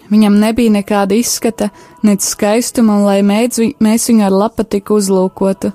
Viņam 0.08 0.40
nebija 0.46 0.72
nekāda 0.78 1.20
izskata, 1.20 1.68
nec 2.00 2.24
skaistuma, 2.24 3.02
un 3.02 3.04
lai 3.10 3.20
mēdz, 3.20 3.76
mēs 3.84 4.08
viņu 4.08 4.28
ar 4.30 4.40
lapatiku 4.46 5.02
uzlūkotu. 5.02 5.74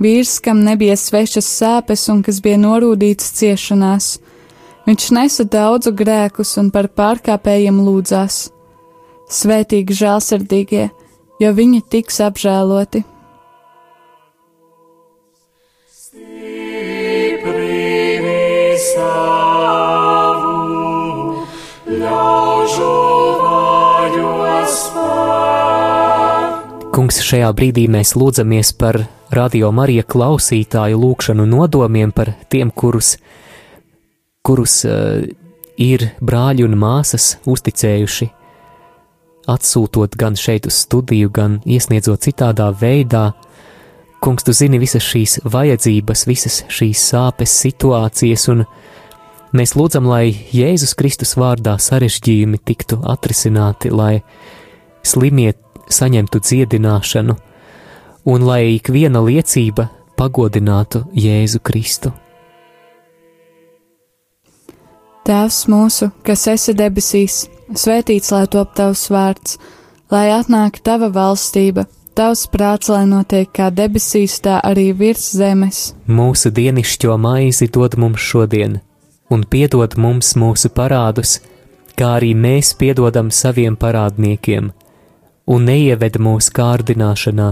vīrs, 0.00 0.36
kam 0.44 0.64
nebija 0.68 0.96
svešas 0.96 1.48
sāpes 1.48 2.08
un 2.12 2.22
kas 2.22 2.44
bija 2.44 2.60
norūdīts 2.60 3.32
ciešanās. 3.40 4.18
Viņš 4.84 5.10
nesa 5.16 5.44
daudzu 5.44 5.96
grēkus 5.96 6.58
un 6.58 6.70
par 6.70 6.92
pārkāpējiem 6.92 7.80
lūdzās. 7.80 8.50
Svētīgi 9.30 9.94
žēlsirdīgie, 10.00 10.88
jo 11.40 11.54
viņi 11.54 11.80
tiks 11.92 12.20
apžēloti. 12.26 13.04
Savu. 18.80 19.30
Kungs, 26.90 27.20
šajā 27.24 27.46
brīdī 27.56 27.86
mēs 27.88 28.10
lūdzamies 28.18 28.74
par 28.76 28.96
radio 29.32 29.70
Marija 29.72 30.02
klausītāju 30.04 30.98
lūgšanu 31.00 31.46
nodomiem 31.48 32.10
par 32.12 32.32
tiem, 32.52 32.68
kurus, 32.74 33.14
kurus 34.44 34.74
uh, 34.84 35.22
ir 35.80 36.04
brāļi 36.20 36.66
un 36.66 36.74
māsas 36.78 37.36
uzticējuši, 37.48 38.28
atsūtot 39.48 40.16
gan 40.18 40.36
šeit 40.36 40.66
uz 40.68 40.82
studiju, 40.84 41.30
gan 41.32 41.60
iesniedzot 41.64 42.26
citādā 42.26 42.70
veidā. 42.76 43.30
Kungs, 44.20 44.44
tu 44.44 44.52
zini 44.52 44.80
visas 44.80 45.04
šīs 45.06 45.38
vajadzības, 45.48 46.26
visas 46.28 46.62
šīs 46.68 47.04
sāpes, 47.12 47.54
situācijas, 47.62 48.48
un 48.52 48.64
mēs 49.56 49.72
lūdzam, 49.78 50.08
lai 50.10 50.34
Jēzus 50.52 50.92
Kristus 50.98 51.36
vārdā 51.40 51.78
sarežģījumi 51.80 52.60
tiktu 52.60 53.00
atrisināti, 53.08 53.92
lai 53.92 54.20
slimie 55.02 55.54
saņemtu 55.90 56.42
dziedināšanu, 56.44 57.36
un 58.28 58.44
lai 58.44 58.74
ik 58.76 58.92
viena 58.92 59.24
liecība 59.24 59.88
pagodinātu 60.20 61.06
Jēzu 61.16 61.62
Kristu. 61.64 62.12
Tēvs 65.24 65.64
mūsu, 65.70 66.10
kas 66.26 66.46
esi 66.50 66.74
debesīs, 66.76 67.44
svētīts 67.74 68.32
lai 68.34 68.46
top 68.50 68.74
tavs 68.78 69.06
vārds, 69.12 69.58
lai 70.10 70.28
atnāk 70.34 70.80
tava 70.84 71.10
valstība, 71.14 71.86
tavs 72.14 72.46
prāts, 72.52 72.90
lai 72.92 73.04
notiek 73.08 73.50
kā 73.52 73.70
debesīs, 73.74 74.40
tā 74.44 74.60
arī 74.64 74.90
virs 74.96 75.30
zemes. 75.36 75.94
Mūsu 76.06 76.52
dienascho 76.54 77.16
maizi 77.18 77.70
dod 77.72 77.96
mums 78.00 78.20
šodien, 78.20 78.80
un 79.30 79.46
piedod 79.46 79.96
mums 79.96 80.34
mūsu 80.36 80.72
parādus, 80.74 81.38
kā 81.96 82.16
arī 82.18 82.34
mēs 82.34 82.74
piedodam 82.80 83.30
saviem 83.30 83.76
parādniekiem, 83.76 84.70
un 85.46 85.66
neieved 85.66 86.20
mūsu 86.22 86.54
kārdināšanā, 86.58 87.50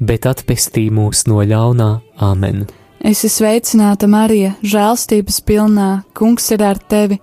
bet 0.00 0.26
atpestī 0.28 0.88
mūs 0.92 1.26
no 1.30 1.42
ļaunā 1.42 1.92
Āmen. 2.20 2.66
Esi 3.06 3.28
sveicināta, 3.30 4.08
Marija, 4.08 4.54
žēlstības 4.64 5.40
pilnā, 5.46 5.90
Kungs 6.16 6.50
ir 6.54 6.64
ar 6.64 6.80
tevi. 6.80 7.20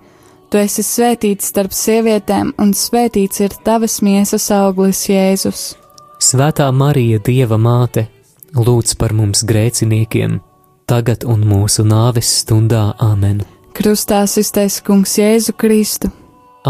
Tu 0.54 0.60
esi 0.62 0.84
svētīts 0.86 1.48
starp 1.50 1.72
sievietēm, 1.74 2.52
un 2.62 2.68
svētīts 2.78 3.40
ir 3.42 3.50
tavas 3.66 3.96
miesas 4.06 4.44
auglis, 4.54 5.00
Jēzus. 5.10 5.74
Svētā 6.22 6.70
Marija, 6.70 7.18
Dieva 7.26 7.58
māte, 7.58 8.06
lūdz 8.54 8.94
par 9.00 9.10
mums 9.18 9.42
grēciniekiem, 9.50 10.38
tagad 10.86 11.26
un 11.26 11.42
mūsu 11.50 11.82
nāves 11.82 12.30
stundā 12.44 12.94
Āmen. 13.02 13.42
Krustā 13.74 14.22
iztais 14.30 14.78
Kungs 14.86 15.18
Jēzu 15.18 15.58
Kristu. 15.58 16.14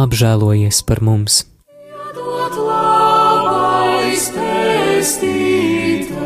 Apžēlojies 0.00 0.80
par 0.88 1.04
mums! 1.04 1.44
Dot 2.16 2.56
labais 2.56 4.32
pestītāj, 4.32 6.16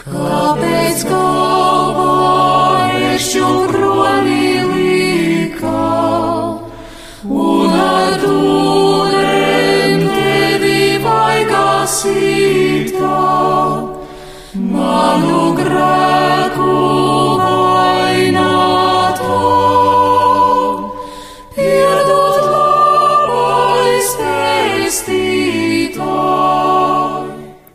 kāpēc 0.00 1.04
galvājušu 1.12 2.08
kroni 3.68 4.51
līkā, 5.62 6.58
un 7.28 7.74
ar 7.78 8.18
dūrēm 8.22 10.02
tevi 10.10 10.98
vaigā 11.04 11.86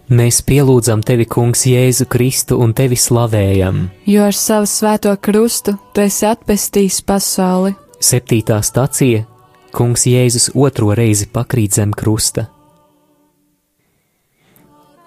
Mēs 0.07 0.37
pielūdzam 0.39 1.01
tevi, 1.03 1.25
Kungs, 1.27 1.65
Jēzu 1.67 2.05
Kristu 2.07 2.55
un 2.63 2.71
tevi 2.71 2.95
slavējam. 2.95 3.89
Jo 4.07 4.29
ar 4.29 4.35
savu 4.35 4.69
svēto 4.71 5.11
krustu 5.19 5.73
tu 5.91 5.99
esi 5.99 6.23
atpestījis 6.29 7.01
pasauli. 7.03 7.73
Septītā 7.99 8.61
stacija- 8.63 9.25
Kungs 9.75 10.05
Jēzus 10.07 10.51
otro 10.55 10.95
reizi 10.95 11.27
pakrīt 11.27 11.73
zem 11.73 11.91
krusta. 11.91 12.47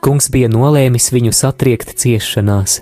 Kungs 0.02 0.28
bija 0.28 0.48
nolēmis 0.48 1.10
viņu 1.12 1.32
satriekt 1.32 1.96
ciešanās. 1.96 2.80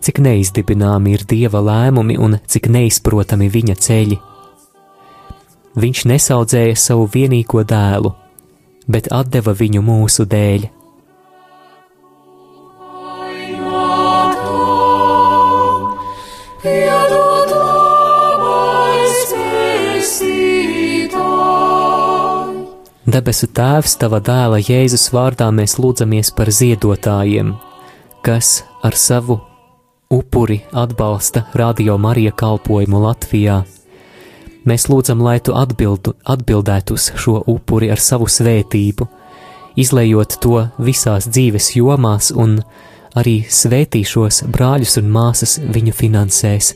Cik 0.00 0.18
neizdibināmi 0.18 1.12
ir 1.12 1.24
dieva 1.24 1.60
lēmumi 1.60 2.18
un 2.18 2.40
cik 2.46 2.66
neizprotami 2.66 3.48
viņa 3.48 3.76
ceļi. 3.76 4.18
Viņš 5.76 6.04
nesaudzēja 6.06 6.76
savu 6.76 7.06
vienīgo 7.06 7.62
dēlu, 7.62 8.14
bet 8.88 9.08
deva 9.30 9.52
viņu 9.54 9.80
mūsu 9.80 10.26
dēļ. 10.26 10.79
Piedod 16.60 17.48
labais 17.56 19.20
pestītāj. 19.32 21.14
Debesu 23.08 23.48
Tēvs, 23.48 23.94
Tava 23.96 24.20
dēla 24.20 24.58
Jēzus 24.60 25.08
vārdā 25.14 25.48
mēs 25.56 25.78
lūdzamies 25.80 26.28
par 26.36 26.52
ziedotājiem, 26.52 27.54
kas 28.20 28.60
ar 28.84 28.92
savu 28.92 29.38
upuri 30.12 30.60
atbalsta 30.76 31.46
Radio 31.56 31.96
Marija 31.96 32.36
kalpojumu 32.36 33.00
Latvijā. 33.06 33.64
Mēs 34.68 34.84
lūdzam, 34.92 35.24
lai 35.24 35.40
Tu 35.40 35.56
atbildu, 35.56 36.12
atbildētu 36.28 36.92
uz 37.00 37.08
šo 37.16 37.40
upuri 37.48 37.88
ar 37.88 38.04
savu 38.04 38.28
svētību, 38.28 39.08
izlējot 39.80 40.36
to 40.44 40.68
visās 40.76 41.24
dzīves 41.24 41.72
jomās 41.80 42.36
un 42.36 42.60
arī 43.18 43.40
svētīšos 43.48 44.44
brāļus 44.52 44.98
un 45.00 45.10
māsas 45.10 45.58
viņu 45.60 45.94
finansēs. 45.96 46.74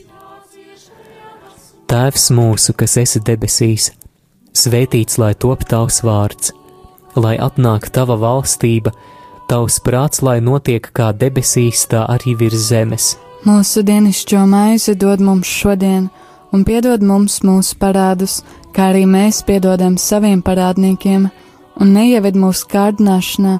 Tēvs 1.85 2.29
mūsu, 2.33 2.73
kas 2.73 2.97
esi 2.97 3.21
debesīs, 3.21 3.91
svētīts 4.57 5.19
lai 5.21 5.33
top 5.37 5.67
tavs 5.69 6.01
vārds, 6.05 6.51
lai 7.15 7.35
atnāk 7.37 7.91
tava 7.93 8.17
valstība, 8.17 8.91
tavs 9.49 9.77
prāts, 9.85 10.23
lai 10.25 10.39
notiek 10.41 10.89
kā 10.97 11.11
debesīs, 11.13 11.85
tā 11.91 12.07
arī 12.09 12.35
virs 12.39 12.69
zemes. 12.71 13.13
Mūsu 13.45 13.83
dienascho 13.85 14.41
maizi 14.49 14.95
dod 14.97 15.21
mums 15.21 15.45
šodien, 15.45 16.09
un 16.51 16.65
piedod 16.65 17.03
mums 17.05 17.43
mūsu 17.45 17.77
parādus, 17.77 18.39
kā 18.73 18.89
arī 18.91 19.05
mēs 19.05 19.43
piedodam 19.45 19.99
saviem 20.01 20.41
parādniekiem, 20.41 21.29
un 21.79 21.93
neieved 21.93 22.39
mūsu 22.39 22.65
kārdināšanā, 22.71 23.59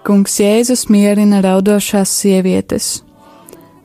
Kungs 0.00 0.38
Jēzus 0.40 0.86
mierina 0.88 1.42
raudošās 1.44 2.08
sievietes. 2.22 3.02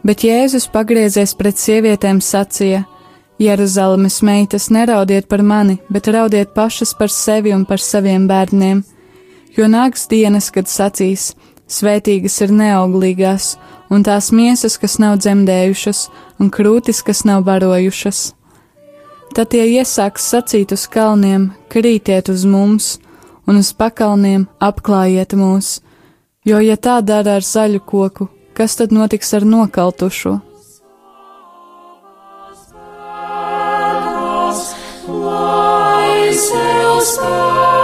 Bet 0.07 0.21
Jēzus 0.23 0.69
pagriezies 0.71 1.33
pret 1.35 1.59
sievietēm 1.59 2.21
sacīja: 2.23 2.85
Jeruzalemes 3.43 4.21
meitas, 4.23 4.69
neraudiet 4.71 5.27
par 5.27 5.43
mani, 5.43 5.75
bet 5.91 6.07
raudiet 6.07 6.53
pašas 6.55 6.93
par 6.95 7.11
sevi 7.11 7.51
un 7.51 7.65
par 7.67 7.83
saviem 7.83 8.29
bērniem, 8.31 8.83
jo 9.57 9.67
nāks 9.67 10.07
dienas, 10.07 10.47
kad 10.55 10.71
sacīs: 10.71 11.33
Svētīgas 11.67 12.39
ir 12.45 12.53
neauglīgās, 12.55 13.57
un 13.91 14.05
tās 14.07 14.31
miesas, 14.31 14.77
kas 14.79 14.95
nav 15.03 15.17
dzemdējušas, 15.19 16.07
un 16.39 16.51
krūtis, 16.53 17.03
kas 17.03 17.25
nav 17.27 17.43
barojušas. 17.43 18.29
Tad 19.35 19.51
tie 19.51 19.65
iesāks 19.81 20.31
sacīt 20.31 20.71
uz 20.71 20.87
kalniem: 20.87 21.51
Krītiet 21.67 22.31
uz 22.31 22.45
mums, 22.47 23.01
un 23.47 23.59
uz 23.59 23.73
pakalniem 23.75 24.47
apklājiet 24.63 25.35
mūs, 25.35 25.81
jo, 26.45 26.59
ja 26.63 26.77
tā 26.77 26.99
dara 27.01 27.37
ar 27.39 27.45
zaļu 27.45 27.81
koku, 27.85 28.29
kas 28.57 28.77
tad 28.79 28.95
notiks 28.95 29.33
ar 29.33 29.45
nokaltušo? 29.45 30.39
lai 35.05 36.33
sev 36.33 36.99
spēku 37.05 37.74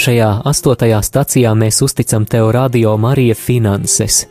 šajā 0.00 0.28
astotajā 0.48 1.00
stacijā 1.04 1.50
mēs 1.58 1.82
uzticam 1.84 2.24
Tev 2.24 2.50
radio 2.56 2.94
Marija 2.96 3.34
finanses. 3.36 4.22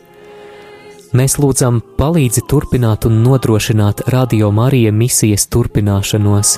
Mēs 1.14 1.36
lūdzam 1.42 1.80
palīdzi 1.98 2.42
turpināt 2.50 3.06
un 3.06 3.20
nodrošināt 3.22 4.02
radio 4.14 4.50
Marija 4.54 4.92
misijas 4.92 5.46
turpināšanos. 5.50 6.56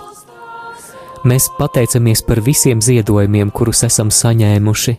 Mēs 1.28 1.50
pateicamies 1.58 2.24
par 2.26 2.40
visiem 2.40 2.80
ziedojumiem, 2.82 3.52
kurus 3.52 3.84
esam 3.88 4.10
saņēmuši. 4.10 4.96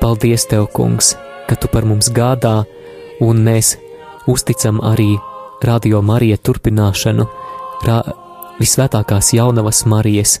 Paldies 0.00 0.48
Tev, 0.48 0.66
Kungs, 0.72 1.14
ka 1.48 1.56
Tu 1.60 1.68
par 1.68 1.84
mums 1.84 2.08
gādā, 2.16 2.64
un 3.20 3.44
mēs 3.44 3.76
uzticam 4.26 4.80
arī 4.80 5.18
radio 5.64 6.00
Marija 6.02 6.40
turpināšanu, 6.40 7.28
ra 7.84 8.02
visvētākās 8.60 9.34
jaunavas 9.36 9.84
Marijas, 9.84 10.40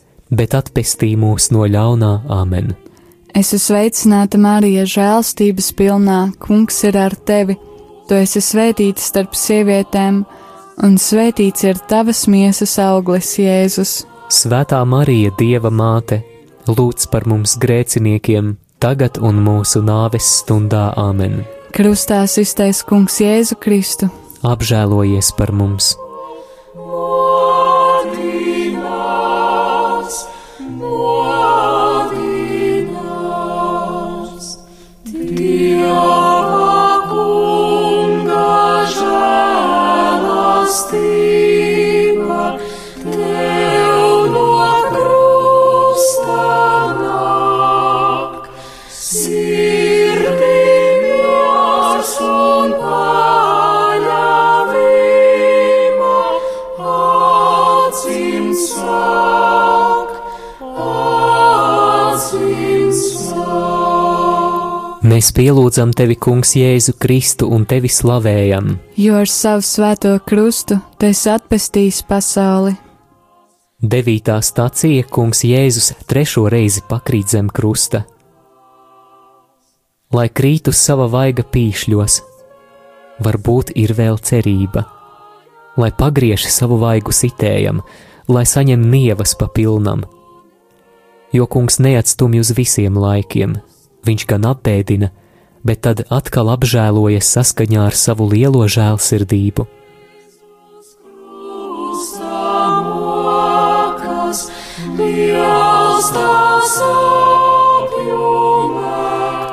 bet 0.31 0.55
atpestī 0.57 1.13
mūs 1.19 1.51
no 1.53 1.67
ļaunā 1.67 2.13
amen. 2.31 2.73
Es 3.31 3.53
esmu 3.55 3.61
sveicināta 3.63 4.39
Marija, 4.41 4.83
žēlstības 4.83 5.71
pilnā, 5.79 6.19
kungs 6.41 6.81
ir 6.87 6.97
ar 6.99 7.15
tevi. 7.15 7.55
Tu 8.09 8.17
esi 8.19 8.41
svētīta 8.43 8.99
starp 8.99 9.37
sievietēm, 9.39 10.23
un 10.83 10.97
svētīts 10.99 11.63
ir 11.63 11.79
tavas 11.87 12.25
miesas 12.27 12.75
auglis, 12.83 13.37
Jēzus. 13.39 14.01
Svētā 14.31 14.81
Marija, 14.87 15.31
Dieva 15.39 15.71
māte, 15.71 16.21
lūdz 16.67 17.07
par 17.11 17.27
mums 17.31 17.55
grēciniekiem, 17.61 18.55
tagad 18.83 19.21
un 19.23 19.39
mūsu 19.45 19.79
nāves 19.85 20.27
stundā 20.41 20.89
amen. 20.99 21.45
Krustā 21.71 22.25
iztais 22.27 22.83
kungs 22.83 23.21
Jēzu 23.23 23.55
Kristu. 23.63 24.11
Apžēlojies 24.43 25.31
par 25.37 25.55
mums! 25.55 25.93
Dieva 35.51 37.11
kunga 37.11 38.43
žēlastība, 38.93 40.21
Mēs 65.21 65.35
pielūdzam 65.37 65.91
tevi, 65.93 66.15
Kungs, 66.17 66.55
Jēzu 66.57 66.95
Kristu 66.97 67.45
un 67.53 67.67
tevi 67.69 67.91
slavējam. 67.93 68.71
Jo 68.97 69.19
ar 69.19 69.29
savu 69.29 69.61
svēto 69.61 70.15
krustu 70.25 70.79
tu 70.97 71.05
esi 71.05 71.29
atpestījis 71.29 71.99
pasauli. 72.09 72.71
Devītā 73.85 74.39
stacija 74.41 75.05
Kungs 75.05 75.43
Jēzus 75.45 75.91
trešo 76.09 76.47
reizi 76.49 76.81
pakrīt 76.89 77.35
zem 77.35 77.53
krusta. 77.53 78.01
Lai 80.17 80.25
krīt 80.33 80.73
uz 80.73 80.81
sava 80.81 81.05
vaiga 81.05 81.45
pīšļos, 81.45 82.17
varbūt 83.21 83.75
ir 83.77 83.93
vēl 84.01 84.17
cerība. 84.25 84.87
Lai 85.77 85.91
pagriež 86.01 86.49
savu 86.49 86.81
vaigu 86.81 87.13
sitējam, 87.13 87.85
lai 88.25 88.47
saņem 88.49 88.89
nievas 88.89 89.37
pa 89.37 89.53
pilnam. 89.53 90.01
Jo 91.29 91.45
kungs 91.45 91.77
neatstumj 91.77 92.41
uz 92.41 92.57
visiem 92.57 92.97
laikiem, 92.97 93.59
viņš 94.07 94.25
gan 94.29 94.47
apbēdina, 94.51 95.11
bet 95.67 95.83
tad 95.85 96.05
atkal 96.09 96.49
apžēlojas 96.53 97.29
saskaņā 97.37 97.85
ar 97.89 97.97
savu 97.97 98.29
lielo 98.31 98.65
žēlsirdību. 98.65 99.67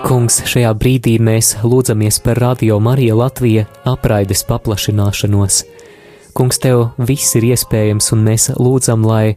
Kungs, 0.09 0.39
šajā 0.49 0.71
brīdī 0.73 1.19
mēs 1.21 1.59
lūdzamies 1.61 2.17
par 2.25 2.39
Radio 2.41 2.79
Mariju 2.81 3.19
Latviju 3.21 3.67
apraides 3.85 4.41
paplašināšanos. 4.49 5.59
Kungs, 6.33 6.61
tev 6.63 6.95
viss 6.97 7.37
ir 7.37 7.45
iespējams, 7.51 8.09
un 8.17 8.25
mēs 8.25 8.49
lūdzam, 8.57 9.05
lai 9.05 9.37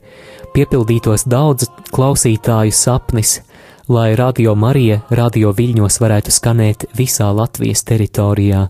piepildītos 0.55 1.25
daudz 1.27 1.67
klausītāju 1.91 2.71
sapnis, 2.71 3.41
lai 3.87 4.15
Radio 4.15 4.53
Marija 4.55 5.01
radio 5.09 5.51
viļņos 5.55 5.97
varētu 6.01 6.33
skanēt 6.33 6.85
visā 6.97 7.31
Latvijas 7.33 7.83
teritorijā. 7.87 8.67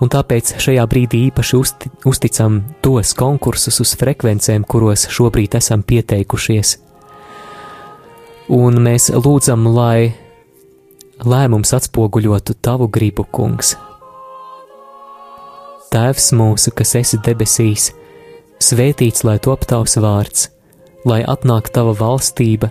Un 0.00 0.08
tāpēc 0.08 0.54
šajā 0.60 0.84
brīdī 0.88 1.26
īpaši 1.28 1.56
uzti, 1.56 1.90
uzticam 2.08 2.62
tos 2.84 3.12
konkursus 3.16 3.80
uz 3.84 3.92
frekvencēm, 4.00 4.64
kuros 4.64 5.06
šobrīd 5.12 5.56
esam 5.58 5.82
pieteikušies. 5.84 6.78
Un 8.56 8.80
mēs 8.82 9.10
lūdzam, 9.12 9.68
lai 9.76 10.12
lēmums 11.20 11.74
atspoguļotu 11.76 12.56
tavu 12.64 12.88
gribu, 12.88 13.26
kungs. 13.28 13.76
Tēvs 15.90 16.30
mūsu, 16.38 16.72
kas 16.72 16.94
esi 17.00 17.18
debesīs, 17.20 17.90
svētīts 18.62 19.24
lai 19.26 19.36
top 19.42 19.66
tavs 19.68 19.98
vārds, 20.00 20.48
lai 21.04 21.20
atnāk 21.26 21.68
tava 21.74 21.92
valstība, 21.98 22.70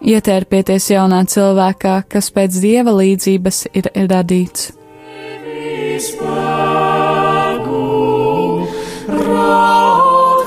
Ietērpieties 0.00 0.86
jaunā 0.94 1.24
cilvēkā, 1.28 1.94
kas 2.08 2.30
pēc 2.32 2.56
dieva 2.62 2.94
līdzības 2.96 3.66
ir 3.76 3.90
radīts. 4.08 4.70
Spēku, 6.00 7.80
raud, 9.10 10.46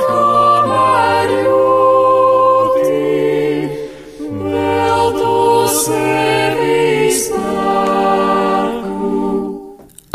jūti. 1.37 2.97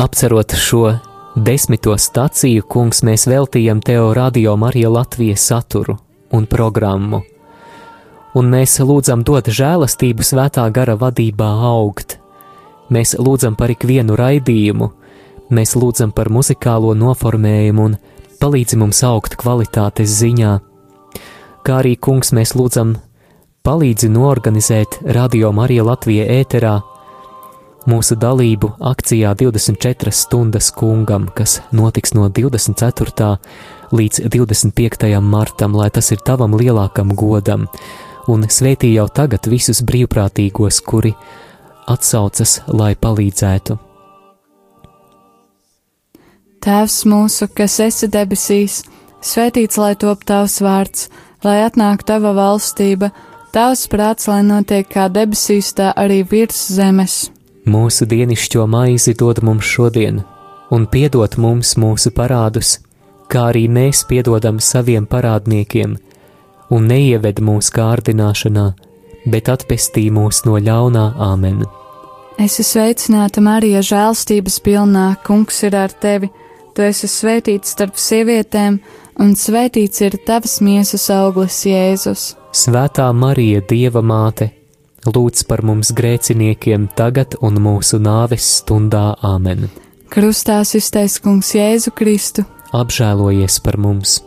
Apcerot 0.03 0.59
šo 0.59 0.83
desmito 1.39 1.95
staciju, 1.95 2.67
kungs, 2.67 3.05
mēs 3.07 3.31
veltījam 3.31 3.79
tev 3.87 4.13
radio 4.19 4.57
Marija 4.59 4.91
Latvijas 4.91 5.47
saturu 5.47 5.95
un 6.35 6.51
programmu, 6.51 7.23
un 8.37 8.51
mēs 8.53 8.79
lūdzam 8.81 9.25
dot 9.25 9.49
žēlastību 9.49 10.25
svētā 10.27 10.67
gara 10.75 10.97
vadībā 10.99 11.49
augt. 11.71 12.19
Mēs 12.93 13.17
lūdzam 13.21 13.57
par 13.57 13.73
ikvienu 13.73 14.17
raidījumu, 14.17 14.91
mēs 15.53 15.77
lūdzam 15.77 16.13
par 16.17 16.31
muzikālo 16.33 16.95
noformējumu 16.97 17.85
un 17.89 17.97
palīdzi 18.41 18.79
mums 18.81 19.03
augt 19.05 19.37
kvalitātes 19.41 20.13
ziņā. 20.21 20.59
Kā 21.65 21.81
arī, 21.83 21.97
kungs, 22.01 22.33
mēs 22.33 22.55
lūdzam 22.57 22.97
palīdzi 23.67 24.09
norganizēt 24.13 25.03
Radio 25.17 25.53
Marija 25.53 25.85
Latvija 25.85 26.25
ēterā 26.39 26.79
mūsu 27.89 28.17
dalību 28.21 28.75
akcijā 28.85 29.35
24 29.39 30.13
stundas 30.13 30.71
kungam, 30.77 31.29
kas 31.35 31.59
notiks 31.73 32.15
no 32.17 32.29
24. 32.29 33.37
līdz 33.93 34.29
25. 34.29 35.09
martam, 35.25 35.77
lai 35.77 35.89
tas 35.91 36.13
ir 36.13 36.21
tavam 36.25 36.57
lielākam 36.59 37.15
godam, 37.17 37.69
un 38.29 38.45
svētī 38.53 38.93
jau 38.95 39.09
tagad 39.09 39.49
visus 39.49 39.81
brīvprātīgos, 39.87 40.81
kuri 40.85 41.15
atsaucas, 41.89 42.61
lai 42.69 42.95
palīdzētu. 43.01 43.79
Tēvs 46.59 46.99
mūsu, 47.09 47.49
kas 47.55 47.79
esi 47.81 48.09
debesīs, 48.13 48.83
svētīts 49.25 49.79
lai 49.79 49.95
top 49.97 50.25
tavs 50.29 50.59
vārds, 50.65 51.07
lai 51.47 51.61
atnāk 51.65 52.03
tava 52.05 52.35
valstība, 52.37 53.13
tavs 53.55 53.87
prāts, 53.89 54.27
lai 54.29 54.43
notiek 54.47 54.89
kā 54.91 55.07
debesīs, 55.13 55.71
tā 55.79 55.93
arī 55.97 56.25
virs 56.29 56.67
zemes. 56.75 57.29
Mūsu 57.69 58.09
dienascho 58.11 58.67
maizi 58.67 59.15
dod 59.15 59.41
mums 59.45 59.65
šodien, 59.69 60.23
un 60.75 60.87
piedod 60.91 61.39
mums 61.39 61.77
mūsu 61.79 62.13
parādus, 62.17 62.79
kā 63.31 63.49
arī 63.53 63.67
mēs 63.71 64.03
piedodam 64.09 64.59
saviem 64.61 65.07
parādniekiem, 65.07 65.97
un 66.75 66.89
neieved 66.91 67.41
mūsu 67.45 67.73
kārdināšanā, 67.77 68.67
bet 69.29 69.51
atpestī 69.53 70.09
mūs 70.13 70.45
no 70.47 70.59
ļaunā 70.61 71.07
āmen. 71.29 71.65
Es 72.39 72.61
esmu 72.61 72.69
sveicināta 72.69 73.43
Marija 73.43 73.81
žēlstības 73.83 74.61
pilnā, 74.63 75.09
kungs 75.27 75.63
ir 75.67 75.75
ar 75.75 75.91
tevi, 75.91 76.31
tu 76.75 76.85
esi 76.87 77.11
svētīts 77.11 77.75
starp 77.75 77.99
sievietēm, 77.99 78.79
un 79.19 79.35
svētīts 79.35 80.05
ir 80.07 80.21
tavas 80.27 80.61
miesas 80.63 81.09
auglis 81.11 81.65
Jēzus. 81.67 82.29
Svētā 82.55 83.09
Marija, 83.13 83.65
Dieva 83.67 84.05
māte, 84.07 84.53
lūdz 85.09 85.43
par 85.51 85.65
mums 85.67 85.91
grēciniekiem 85.91 86.87
tagad 86.95 87.35
un 87.43 87.59
mūsu 87.65 87.99
nāves 87.99 88.47
stundā 88.61 89.11
āmen. 89.27 89.67
Krustā 90.09 90.63
iztais 90.63 91.19
kungs 91.21 91.53
Jēzu 91.59 91.93
Kristu, 91.99 92.47
Apžēlojies 92.77 93.63
par 93.65 93.79
mums! 93.81 94.19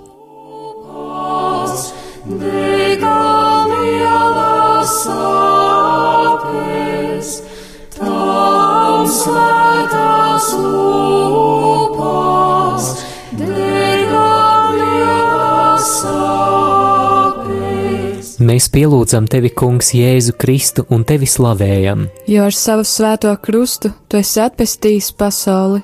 Mēs 18.51 18.65
pielūdzam 18.67 19.29
tevi, 19.31 19.49
Kungs, 19.55 19.93
Jēzu 19.95 20.33
Kristu 20.35 20.83
un 20.91 21.05
tevi 21.07 21.25
slavējam. 21.29 22.07
jo 22.27 22.43
ar 22.43 22.53
savu 22.53 22.83
svēto 22.83 23.31
krustu 23.41 23.91
tu 24.09 24.17
esi 24.17 24.41
atpestījis 24.43 25.11
pasauli. 25.17 25.81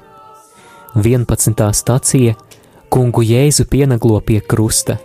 11. 0.96 1.74
stacija 1.74 2.36
Kungu 2.90 3.22
Jēzu 3.24 3.66
pienaglo 3.72 4.20
pie 4.22 4.42
krusta. 4.42 4.98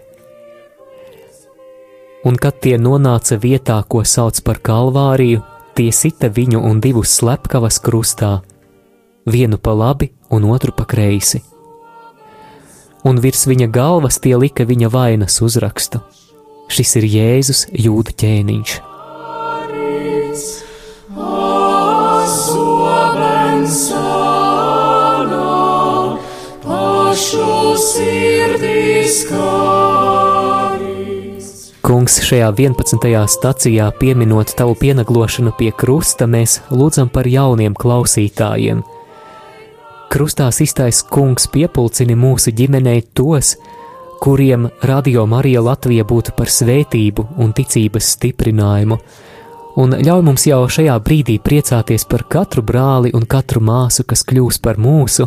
Un 2.22 2.37
kad 2.38 2.61
tie 2.62 2.76
nonāca 2.78 3.35
vietā, 3.42 3.80
ko 3.82 4.04
sauc 4.06 4.38
par 4.46 4.61
Kalvāriju, 4.62 5.40
tie 5.74 5.90
sita 5.90 6.28
viņu 6.30 6.61
un 6.62 6.78
divus 6.80 7.16
slepkavas 7.18 7.80
krustā, 7.82 8.42
vienu 9.26 9.58
pa 9.58 9.74
labi 9.74 10.12
un 10.30 10.46
otru 10.46 10.70
pa 10.76 10.87
kreisi. 10.87 11.42
Un 13.02 13.18
virs 13.18 13.48
viņa 13.50 13.66
galvas 13.74 14.20
tie 14.22 14.37
lika 14.38 14.62
viņa 14.62 14.90
vainas 14.92 15.40
uzrakstu. 15.42 15.98
Šis 16.70 16.94
ir 17.02 17.08
Jēzus 17.11 17.66
jūda 17.74 18.14
ķēniņš. 18.22 18.78
Pašu 26.62 27.48
sirdīs 27.82 29.24
kārīs. 29.26 29.91
Kungs, 31.83 32.21
šajā 32.23 32.53
11. 32.55 33.27
stacijā 33.27 33.88
pieminot 33.99 34.53
tavu 34.55 34.77
pienaglošanu 34.79 35.51
pie 35.59 35.73
krusta, 35.75 36.29
mēs 36.31 36.61
lūdzam 36.71 37.09
par 37.11 37.27
jauniem 37.27 37.75
klausītājiem. 37.75 38.85
Krustā 40.12 40.47
iztais 40.62 41.01
kungs 41.03 41.49
piepulcini 41.51 42.14
mūsu 42.14 42.53
ģimenei 42.55 43.03
tos, 43.18 43.57
kuriem 44.23 44.68
radio 44.87 45.27
Marija 45.27 45.64
Latvija 45.66 46.07
būtu 46.07 46.37
par 46.38 46.55
svētību 46.55 47.27
un 47.42 47.51
ticības 47.51 48.12
stiprinājumu, 48.14 49.01
un 49.83 49.99
ļauj 50.07 50.23
mums 50.23 50.47
jau 50.47 50.62
šajā 50.71 51.01
brīdī 51.03 51.40
priecāties 51.42 52.07
par 52.07 52.29
katru 52.31 52.62
brāli 52.62 53.11
un 53.11 53.27
katru 53.27 53.59
māsu, 53.59 54.07
kas 54.07 54.23
kļūs 54.23 54.62
par 54.62 54.79
mūsu 54.79 55.27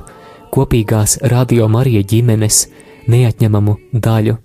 kopīgās 0.56 1.20
radio 1.36 1.68
Marija 1.68 2.08
ģimenes 2.16 2.64
neatņemamu 3.12 3.80
daļu. 3.92 4.45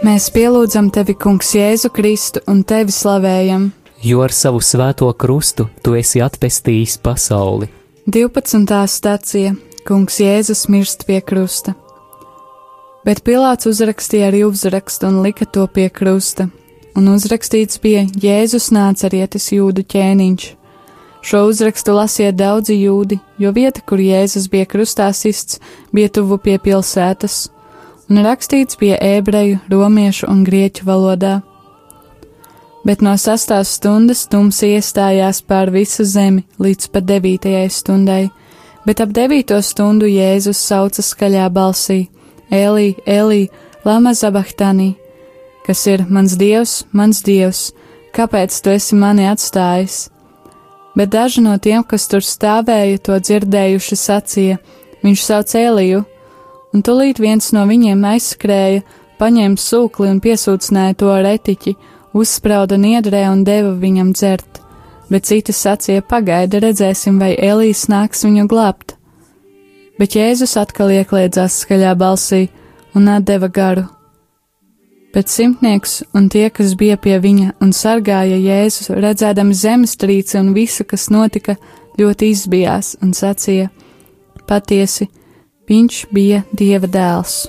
Mēs 0.00 0.30
pielūdzam 0.32 0.86
tevi, 0.88 1.12
Kungs, 1.12 1.50
Jēzu 1.52 1.90
Kristu 1.92 2.40
un 2.48 2.62
tevi 2.64 2.92
slavējam. 2.94 3.66
Jo 4.00 4.22
ar 4.24 4.32
savu 4.32 4.62
svēto 4.64 5.10
krustu 5.12 5.66
tu 5.84 5.92
esi 5.98 6.22
atpestījis 6.24 6.94
pasauli. 7.04 7.68
12. 8.08 8.64
stācija 8.88 9.52
Kungs 9.84 10.16
Jēzus 10.24 10.64
mirst 10.72 11.04
pie 11.04 11.18
krusta. 11.20 11.74
Bet 13.04 13.20
Pilārs 13.28 13.68
uzrakstīja 13.68 14.30
arī 14.30 14.40
uzrakstu 14.48 15.10
un 15.10 15.20
lika 15.26 15.44
to 15.44 15.66
pie 15.68 15.90
krusta, 15.92 16.48
un 16.96 17.12
uzrakstīts 17.12 17.76
bija 17.84 18.06
Jēzus 18.08 18.70
nācerietis 18.72 19.52
jūdu 19.52 19.84
ķēniņš. 19.84 20.50
Šo 21.28 21.44
uzrakstu 21.52 21.92
lasīja 21.92 22.32
daudzi 22.32 22.80
jūdi, 22.80 23.20
jo 23.36 23.52
vieta, 23.52 23.84
kur 23.84 24.00
Jēzus 24.00 24.48
bija 24.48 24.64
krustā 24.64 25.12
sists, 25.12 25.60
bija 25.92 26.08
tuvu 26.08 26.40
pie 26.40 26.56
pilsētas, 26.56 27.50
un 28.10 28.18
rakstīts 28.24 28.78
bija 28.80 28.98
ebreju, 29.00 29.60
romiešu 29.70 30.26
un 30.30 30.42
grieķu 30.44 30.86
valodā. 30.86 31.40
Bet 32.84 33.02
no 33.04 33.12
sastās 33.20 33.74
stundas 33.76 34.24
tums 34.32 34.62
iestājās 34.64 35.42
pār 35.46 35.70
visu 35.70 36.04
zemi 36.04 36.46
līdz 36.58 36.88
pat 36.92 37.06
devītajai 37.06 37.68
stundai, 37.70 38.22
bet 38.86 39.02
ap 39.04 39.12
devīto 39.14 39.60
stundu 39.62 40.08
Jēzus 40.08 40.62
sauca 40.64 41.04
skaļā 41.04 41.48
balsī: 41.52 42.08
Elī, 42.50 42.94
Elī, 43.06 43.48
lama 43.84 44.14
zabahtanī, 44.16 44.94
kas 45.66 45.86
ir 45.86 46.06
mans 46.08 46.34
dievs, 46.40 46.84
mans 46.92 47.22
dievs, 47.22 47.70
kāpēc 48.16 48.56
tu 48.62 48.72
esi 48.74 48.96
mani 48.96 49.28
atstājis? 49.28 50.08
Bet 50.96 51.12
daži 51.12 51.44
no 51.44 51.54
tiem, 51.58 51.84
kas 51.84 52.08
tur 52.10 52.24
stāvēja, 52.24 52.98
to 52.98 53.20
dzirdējuši, 53.20 53.96
sacīja: 53.96 54.56
Viņš 55.04 55.20
sauc 55.24 55.54
Eliju, 55.54 56.02
un 56.74 56.84
tūlīt 56.86 57.20
viens 57.22 57.50
no 57.56 57.64
viņiem 57.68 58.04
aizskrēja, 58.12 58.84
paņēma 59.20 59.60
sūkli 59.60 60.08
un 60.10 60.20
piesūcināja 60.24 60.96
to 61.02 61.10
ar 61.12 61.28
etiķi, 61.34 61.76
uzsprauda 62.16 62.78
niedrē 62.80 63.26
un 63.30 63.44
deva 63.44 63.74
viņam 63.78 64.14
dzert. 64.16 64.60
Bet 65.10 65.26
citi 65.26 65.52
sacīja: 65.52 66.06
Pagaidi, 66.06 66.60
redzēsim, 66.62 67.18
vai 67.18 67.34
Elijas 67.34 67.88
nāks 67.90 68.22
viņu 68.24 68.46
glābt. 68.50 68.94
Bet 69.98 70.14
Jēzus 70.16 70.54
atkal 70.56 70.92
iekļēdzās 70.94 71.58
skaļā 71.64 71.94
balsī 71.98 72.46
un 72.96 73.10
atdeva 73.10 73.50
garu. 73.52 73.88
Bet 75.10 75.28
simtnieks 75.28 76.04
un 76.14 76.28
tie, 76.30 76.46
kas 76.54 76.76
bija 76.78 76.94
pie 76.96 77.16
viņa 77.18 77.56
un 77.60 77.72
sargāja 77.74 78.38
Jēzu, 78.38 78.94
redzēdami 79.02 79.56
zemestrīci 79.58 80.38
un 80.38 80.52
visu, 80.54 80.86
kas 80.86 81.08
notika, 81.10 81.56
ļoti 81.98 82.30
izbijās 82.30 82.94
un 83.02 83.10
sacīja: 83.18 83.72
Patiesi, 84.46 85.10
viņš 85.70 86.02
bija 86.10 86.42
Dieva 86.50 86.90
dēls. 86.90 87.46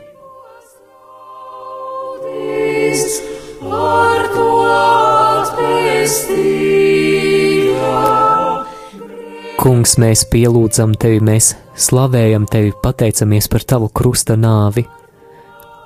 Kungs, 9.61 9.93
mēs 10.01 10.23
pielūdzam 10.25 10.95
tevi, 10.97 11.19
mēs 11.21 11.51
slavējam 11.77 12.47
tevi, 12.49 12.71
pateicamies 12.81 13.45
par 13.49 13.65
tavu 13.65 13.91
krusta 13.93 14.33
nāvi. 14.37 14.87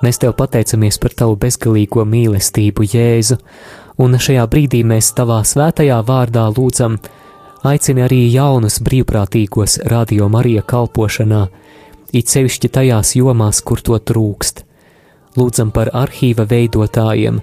Mēs 0.04 0.20
tev 0.20 0.32
pateicamies 0.36 0.96
par 1.00 1.12
tavu 1.16 1.36
bezgalīgo 1.40 2.04
mīlestību, 2.08 2.86
Jēzu, 2.92 3.36
un 4.00 4.16
šajā 4.20 4.46
brīdī 4.52 4.80
mēs 4.84 5.12
tavā 5.16 5.42
svētajā 5.44 6.00
vārdā 6.08 6.46
lūdzam, 6.56 6.96
aicini 7.68 8.04
arī 8.04 8.22
jaunus 8.32 8.80
brīvprātīgos 8.84 9.80
radio 9.92 10.28
Marija 10.32 10.64
kalpošanā, 10.64 11.46
it 12.16 12.32
sevišķi 12.32 12.72
tajās 12.72 13.14
jomās, 13.18 13.60
kur 13.60 13.82
to 13.84 13.98
trūkst. 13.98 14.64
Lūdzam 15.36 15.70
par 15.74 15.90
arhīva 15.92 16.46
veidotājiem, 16.48 17.42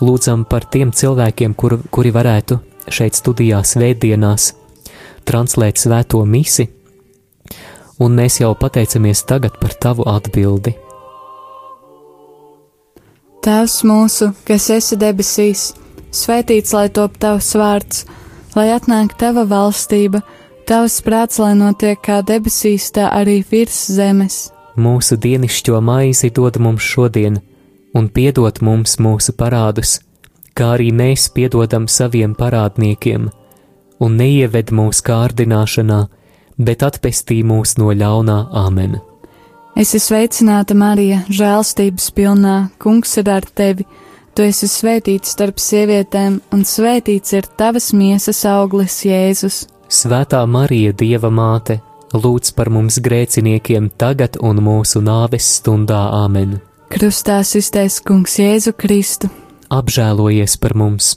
lūdzam 0.00 0.44
par 0.46 0.68
tiem 0.70 0.92
cilvēkiem, 0.94 1.56
kur, 1.58 1.80
kuri 1.90 2.14
varētu 2.14 2.60
šeit 2.94 3.18
studijā 3.18 3.60
svētdienās 3.66 4.52
translēt 5.28 5.80
svēto 5.82 6.22
misi, 6.24 6.68
un 8.00 8.14
mēs 8.16 8.38
jau 8.40 8.54
pateicamies 8.56 9.24
tagad 9.28 9.58
par 9.60 9.74
tavu 9.82 10.06
atbildi. 10.08 10.76
Tēvs 13.44 13.76
mūsu, 13.86 14.32
kas 14.48 14.70
esi 14.74 14.96
debesīs, 14.98 15.72
svētīts 16.14 16.72
lai 16.74 16.88
top 16.94 17.18
tavs 17.20 17.52
vārds, 17.58 18.06
lai 18.56 18.70
atnāk 18.74 19.14
tava 19.20 19.44
valstība, 19.48 20.22
tavs 20.68 21.00
prāts, 21.04 21.40
lai 21.40 21.54
notiek 21.56 22.00
kā 22.04 22.20
debesīs, 22.26 22.90
tā 22.92 23.08
arī 23.14 23.40
virs 23.50 23.86
zemes. 23.92 24.48
Mūsu 24.76 25.16
dienascho 25.16 25.80
maizi 25.82 26.30
dod 26.34 26.58
mums 26.62 26.84
šodien, 26.84 27.40
un 27.96 28.08
piedod 28.12 28.60
mums 28.62 28.98
mūsu 29.02 29.34
parādus, 29.38 29.98
kā 30.54 30.74
arī 30.76 30.92
mēs 30.92 31.30
piedodam 31.34 31.88
saviem 31.88 32.36
parādniekiem, 32.38 33.30
un 34.04 34.16
neieved 34.20 34.70
mūsu 34.74 35.06
kārdināšanā, 35.08 36.00
bet 36.58 36.84
atpestī 36.86 37.40
mūs 37.46 37.78
no 37.80 37.90
ļaunā 37.94 38.38
amen. 38.64 38.98
Es 39.78 39.94
esmu 39.94 40.04
sveicināta, 40.04 40.74
Marija, 40.74 41.22
žēlstības 41.30 42.10
pilnā, 42.14 42.54
kungs 42.82 43.16
ir 43.20 43.30
ar 43.30 43.46
tevi. 43.46 43.86
Tu 44.34 44.44
esi 44.50 44.66
svētīts 44.70 45.32
starp 45.34 45.58
sievietēm, 45.62 46.40
un 46.54 46.62
svētīts 46.66 47.34
ir 47.38 47.46
tavas 47.58 47.92
miesas 47.94 48.44
auglis, 48.46 49.00
Jēzus. 49.06 49.64
Svētā 49.88 50.42
Marija, 50.44 50.92
Dieva 50.92 51.30
māte, 51.32 51.78
lūdz 52.12 52.52
par 52.56 52.68
mums 52.68 52.98
grēciniekiem 53.00 53.88
tagad 53.96 54.36
un 54.44 54.60
mūsu 54.64 55.00
nāves 55.00 55.48
stundā 55.58 56.02
amen. 56.12 56.58
Krustā 56.92 57.40
iztais 57.40 57.96
kungs 58.04 58.36
Jēzu 58.40 58.74
Kristu. 58.76 59.32
Apžēlojies 59.72 60.56
par 60.60 60.76
mums! 60.76 61.16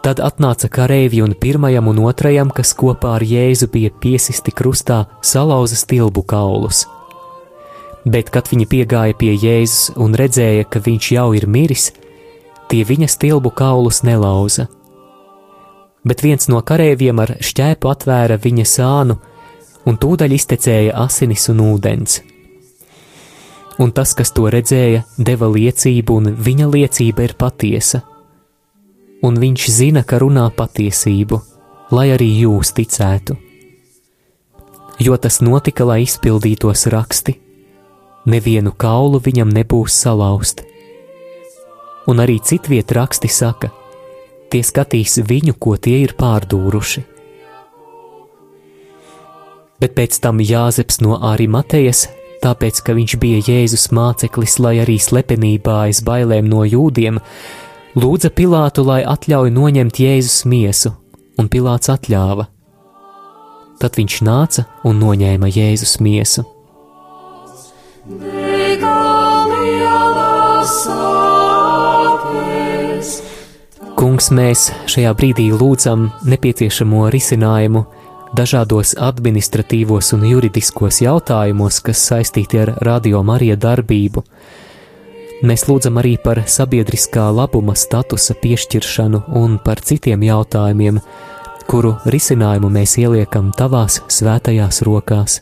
Tad 0.00 0.20
atnāca 0.24 0.70
kareivi 0.72 1.20
un 1.20 1.34
pirmajam 1.36 1.90
un 1.90 1.98
otrajam, 2.08 2.48
kas 2.56 2.72
kopā 2.72 3.18
ar 3.18 3.24
Jēzu 3.26 3.68
bija 3.68 3.90
piesisti 3.92 4.52
krustā, 4.56 5.04
salauza 5.20 5.76
stilbu 5.76 6.22
kaulus. 6.24 6.86
Bet, 8.08 8.30
kad 8.32 8.48
viņi 8.48 8.64
piegāja 8.64 9.16
pie 9.20 9.34
Jēzus 9.36 9.92
un 10.00 10.16
redzēja, 10.16 10.64
ka 10.72 10.80
viņš 10.80 11.10
jau 11.18 11.26
ir 11.36 11.44
miris, 11.44 11.90
tie 12.72 12.80
viņa 12.88 13.10
stilbu 13.12 13.52
kaulus 13.52 14.00
nelauza. 14.06 14.70
Bet 16.00 16.24
viens 16.24 16.48
no 16.48 16.62
kareiviem 16.64 17.20
ar 17.20 17.34
šķēpu 17.44 17.90
atvēra 17.92 18.40
viņa 18.40 18.64
sānu, 18.64 19.18
un 19.84 20.00
tūdaļ 20.00 20.32
iztecēja 20.32 20.96
asinis 20.96 21.48
un 21.52 21.60
ūdens. 21.60 22.22
un 23.80 23.92
tas, 23.96 24.12
kas 24.12 24.32
to 24.36 24.48
redzēja, 24.52 25.04
deva 25.16 25.48
liecību, 25.48 26.16
un 26.16 26.34
viņa 26.36 26.66
liecība 26.68 27.24
ir 27.24 27.34
patiesa. 27.40 28.02
Un 29.26 29.36
viņš 29.36 29.66
zina, 29.68 30.02
ka 30.02 30.18
runā 30.22 30.46
patiesību, 30.56 31.40
lai 31.92 32.08
arī 32.14 32.30
jūs 32.46 32.72
ticētu. 32.76 33.36
Jo 35.00 35.16
tas 35.16 35.40
notika, 35.44 35.84
lai 35.84 36.02
izpildītos 36.04 36.86
raksti, 36.92 37.36
nevienu 38.28 38.72
kaulu 38.72 39.20
viņam 39.20 39.52
nebūs 39.52 39.96
salauzt. 39.96 40.64
Un 42.08 42.20
arī 42.20 42.38
citviet 42.40 42.92
raksti 42.96 43.28
saka, 43.28 43.70
tie 44.50 44.62
skatīs 44.64 45.20
viņu, 45.24 45.54
ko 45.60 45.76
tie 45.76 46.00
ir 46.04 46.16
pārdūruši. 46.18 47.04
Bet 49.80 49.94
pēc 49.96 50.18
tam 50.20 50.40
Jāzeps 50.44 51.00
no 51.00 51.16
Arimatejas, 51.24 52.06
tāpēc 52.42 52.82
ka 52.84 52.96
viņš 52.96 53.16
bija 53.20 53.40
Jēzus 53.46 53.88
māceklis, 53.96 54.58
lai 54.60 54.78
arī 54.82 54.98
slepenībā 55.00 55.86
aiz 55.86 56.02
bailēm 56.04 56.48
no 56.52 56.66
jūdiem, 56.68 57.20
lūdza 57.96 58.30
Pilātu, 58.30 58.84
lai 58.86 59.02
atļauj 59.06 59.50
noņemt 59.54 60.00
Jēzus 60.02 60.44
miesu, 60.46 60.94
un 61.38 61.48
Pilāts 61.50 61.90
atļāva. 61.90 62.46
Tad 63.80 63.96
viņš 63.96 64.16
nāca 64.26 64.66
un 64.84 65.00
noņēma 65.00 65.48
Jēzus 65.50 65.98
miesu. 66.04 66.44
Kungs, 74.00 74.30
mēs 74.32 74.68
šajā 74.88 75.10
brīdī 75.16 75.50
lūdzam 75.52 76.06
nepieciešamo 76.24 77.08
risinājumu 77.12 77.84
dažādos 78.36 78.94
administratīvos 79.00 80.14
un 80.16 80.24
juridiskos 80.28 81.02
jautājumos, 81.02 81.80
kas 81.84 82.02
saistīti 82.12 82.60
ar 82.62 82.74
radio 82.86 83.22
Marija 83.26 83.58
darbību. 83.60 84.24
Mēs 85.40 85.62
lūdzam 85.64 85.96
arī 85.96 86.18
par 86.20 86.42
sabiedriskā 86.44 87.30
labuma 87.32 87.72
statusa 87.72 88.34
piešķiršanu 88.42 89.22
un 89.40 89.54
par 89.64 89.80
citiem 89.80 90.20
jautājumiem, 90.26 90.98
kuru 91.64 91.94
risinājumu 92.12 92.68
mēs 92.74 92.98
ieliekam 93.00 93.48
tavās 93.56 94.02
svētajās 94.12 94.82
rokās. 94.84 95.38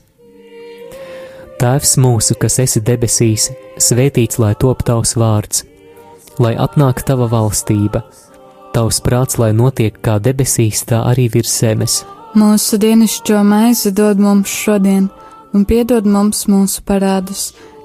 Tēvs 1.58 1.96
mūsu, 1.98 2.36
kas 2.38 2.60
esi 2.62 2.78
debesīs, 2.86 3.48
svētīts 3.82 4.38
lai 4.38 4.52
top 4.62 4.84
tavs 4.86 5.16
vārds, 5.18 5.64
lai 6.38 6.54
atnāk 6.54 7.02
tava 7.02 7.26
valstība, 7.32 8.04
tavs 8.76 9.00
prāts, 9.02 9.40
lai 9.42 9.50
notiek 9.50 9.98
kā 9.98 10.20
debesīs, 10.22 10.84
tā 10.86 11.02
arī 11.10 11.26
virs 11.34 11.56
zemes. 11.58 12.04
Mūsu 12.38 12.78
dienascho 12.78 13.42
maizi 13.42 13.90
dod 13.90 14.22
mums 14.22 14.54
šodien, 14.62 15.08
un 15.50 15.66
piedod 15.66 16.06
mums 16.06 16.44
mūsu 16.46 16.86
parādus, 16.86 17.48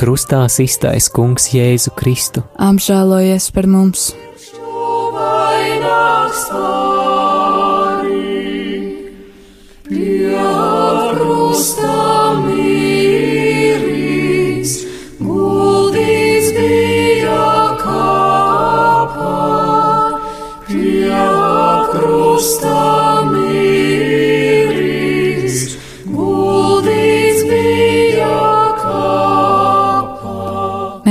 Krustā 0.00 0.46
iztais 0.64 1.10
Kungs 1.12 1.50
Jēzu 1.52 1.92
Kristu. 1.92 2.40
Apžēlojies 2.56 3.50
par 3.52 3.68
mums! 3.68 4.08
Pie 9.90 10.30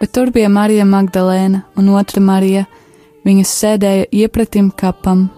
bet 0.00 0.12
tur 0.14 0.30
bija 0.34 0.48
Marija 0.48 0.84
Magdalēna 0.84 1.64
un 1.76 1.90
otra 1.98 2.22
Marija, 2.22 2.64
viņas 3.26 3.54
sēdēja 3.62 4.08
iepratim 4.24 4.70
kapam. 4.70 5.28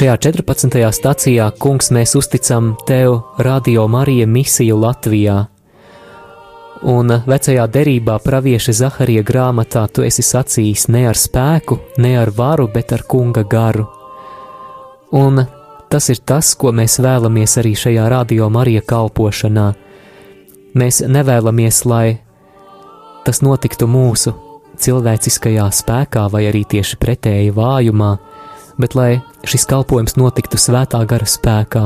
Šajā 0.00 0.14
14. 0.16 0.76
stācijā, 0.96 1.50
kungs, 1.60 1.90
mēs 1.92 2.14
uzticam 2.16 2.72
tev 2.88 3.18
Radio 3.36 3.84
Marija 3.90 4.24
misiju 4.24 4.78
Latvijā. 4.80 5.42
Un 6.88 7.12
vecajā 7.26 7.66
derībā 7.68 8.16
pravieša 8.24 8.72
Zaharija 8.78 9.26
grāmatā 9.26 9.84
tu 9.92 10.06
esi 10.06 10.24
sacījis 10.24 10.86
ne 10.88 11.04
ar 11.10 11.18
spēku, 11.20 11.76
ne 12.00 12.14
ar 12.16 12.32
varu, 12.32 12.70
bet 12.72 12.94
ar 12.96 13.04
kunga 13.04 13.44
garu. 13.44 13.99
Un 15.12 15.42
tas 15.90 16.06
ir 16.12 16.20
tas, 16.22 16.52
ko 16.54 16.70
mēs 16.70 17.00
vēlamies 17.02 17.56
arī 17.58 17.72
šajā 17.74 18.04
Radio 18.12 18.46
Marija 18.50 18.82
kalpošanā. 18.86 19.72
Mēs 20.78 21.00
nevēlamies, 21.02 21.82
lai 21.90 22.20
tas 23.26 23.42
notiktu 23.42 23.88
mūsu 23.90 24.36
cilvēciskajā 24.80 25.66
spēkā 25.74 26.28
vai 26.30 26.44
arī 26.46 26.62
tieši 26.62 26.98
pretēji 27.02 27.50
vājumā, 27.56 28.12
bet 28.78 28.94
lai 28.94 29.10
šis 29.42 29.66
kalpojums 29.66 30.14
notiktu 30.20 30.60
svētā 30.60 31.02
gara 31.10 31.26
spēkā, 31.26 31.84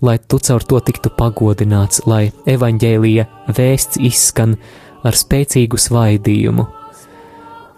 lai 0.00 0.16
tu 0.18 0.40
caur 0.40 0.64
to 0.64 0.80
tiktu 0.88 1.12
pagodināts, 1.18 2.06
lai 2.06 2.30
evaņģēlīja 2.48 3.28
vēsts 3.58 4.00
izskan 4.08 4.56
ar 5.04 5.14
spēcīgu 5.14 5.78
svaidījumu. 5.78 6.66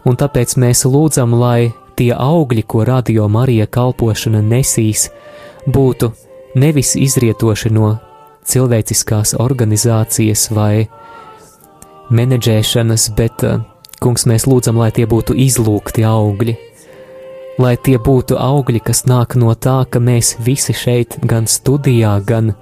Un 0.08 0.16
tāpēc 0.16 0.56
mēs 0.62 0.86
lūdzam, 0.88 1.34
lai 1.36 1.72
tie 2.00 2.14
augļi, 2.16 2.64
ko 2.64 2.84
radio 2.88 3.28
Marija 3.28 3.66
kalpošana 3.68 4.40
nesīs, 4.44 5.10
būtu 5.68 6.10
nevis 6.56 6.94
izrietoši 6.96 7.72
no 7.76 7.92
cilvēciskās 8.48 9.34
organizācijas 9.38 10.48
vai 10.56 10.88
menedžēšanas, 12.10 13.10
bet, 13.16 13.44
eh, 13.44 13.60
kungs, 14.00 14.24
mēs 14.26 14.48
lūdzam, 14.48 14.80
lai 14.80 14.90
tie 14.90 15.06
būtu 15.06 15.36
izlūgti 15.36 16.06
augļi, 16.08 16.56
lai 17.58 17.76
tie 17.76 17.98
būtu 17.98 18.40
augļi, 18.40 18.80
kas 18.84 19.04
nāk 19.04 19.36
no 19.36 19.54
tā, 19.54 19.84
ka 19.90 20.00
mēs 20.00 20.36
visi 20.40 20.72
šeit, 20.72 21.18
gan 21.20 21.44
studijā, 21.44 22.24
gan 22.24 22.54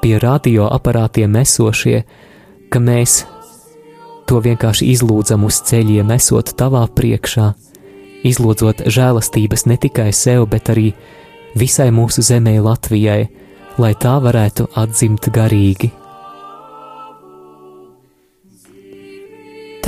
pie 0.00 0.18
radioaparātiem 0.18 1.36
esošie, 1.36 2.04
ka 2.70 2.78
mēs 2.78 3.24
to 4.26 4.40
vienkārši 4.40 4.92
izlūdzam 4.94 5.44
uz 5.44 5.60
ceļiem, 5.60 6.10
esot 6.16 6.56
tavā 6.56 6.86
priekšā, 6.88 7.54
izlūdzot 8.26 8.86
žēlastības 8.90 9.66
ne 9.66 9.76
tikai 9.80 10.10
sev, 10.12 10.46
bet 10.50 10.70
arī 10.72 10.92
visai 11.58 11.90
mūsu 11.94 12.22
zemē 12.24 12.58
Latvijai, 12.64 13.28
lai 13.78 13.94
tā 13.94 14.18
varētu 14.22 14.68
atzimt 14.78 15.30
garīgi. 15.34 15.90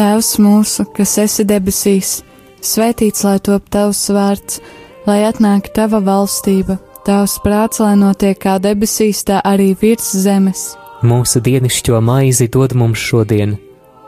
Tēvs 0.01 0.37
mūsu, 0.41 0.87
kas 0.97 1.17
esi 1.21 1.45
debesīs, 1.45 2.21
svētīts 2.65 3.25
lai 3.27 3.39
top 3.45 3.67
tavs 3.69 4.07
vārds, 4.15 4.61
lai 5.05 5.19
atnāk 5.29 5.73
tava 5.77 6.01
valstība, 6.01 6.79
tavs 7.05 7.37
prāts, 7.45 7.83
lai 7.83 7.97
notiek 8.01 8.39
kā 8.41 8.57
debesīs, 8.63 9.25
tā 9.29 9.43
arī 9.45 9.75
virs 9.81 10.13
zemes. 10.23 10.71
Mūsu 11.05 11.43
dienascho 11.45 12.01
maizi 12.05 12.49
dod 12.53 12.73
mums 12.77 13.01
šodien, 13.01 13.57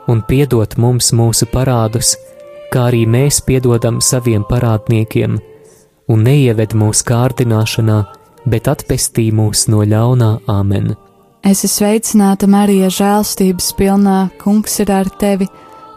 un 0.08 0.22
piedod 0.28 0.78
mums 0.80 1.10
mūsu 1.16 1.48
parādus, 1.52 2.14
kā 2.72 2.88
arī 2.88 3.04
mēs 3.06 3.42
piedodam 3.44 4.00
saviem 4.00 4.44
parādniekiem, 4.48 5.36
un 6.08 6.24
neieved 6.26 6.74
mūsu 6.78 7.06
kārdināšanā, 7.10 7.98
bet 8.48 8.70
atpestī 8.72 9.28
mūs 9.34 9.68
no 9.72 9.84
ļaunā 9.86 10.32
Āmen. 10.50 10.94
Es 11.42 11.64
esmu 11.66 11.72
sveicināta 11.74 12.46
Marija 12.46 12.88
žēlstības 12.92 13.72
pilnā, 13.78 14.18
Kungs 14.38 14.78
ir 14.82 14.92
ar 14.94 15.10
tevi. 15.18 15.48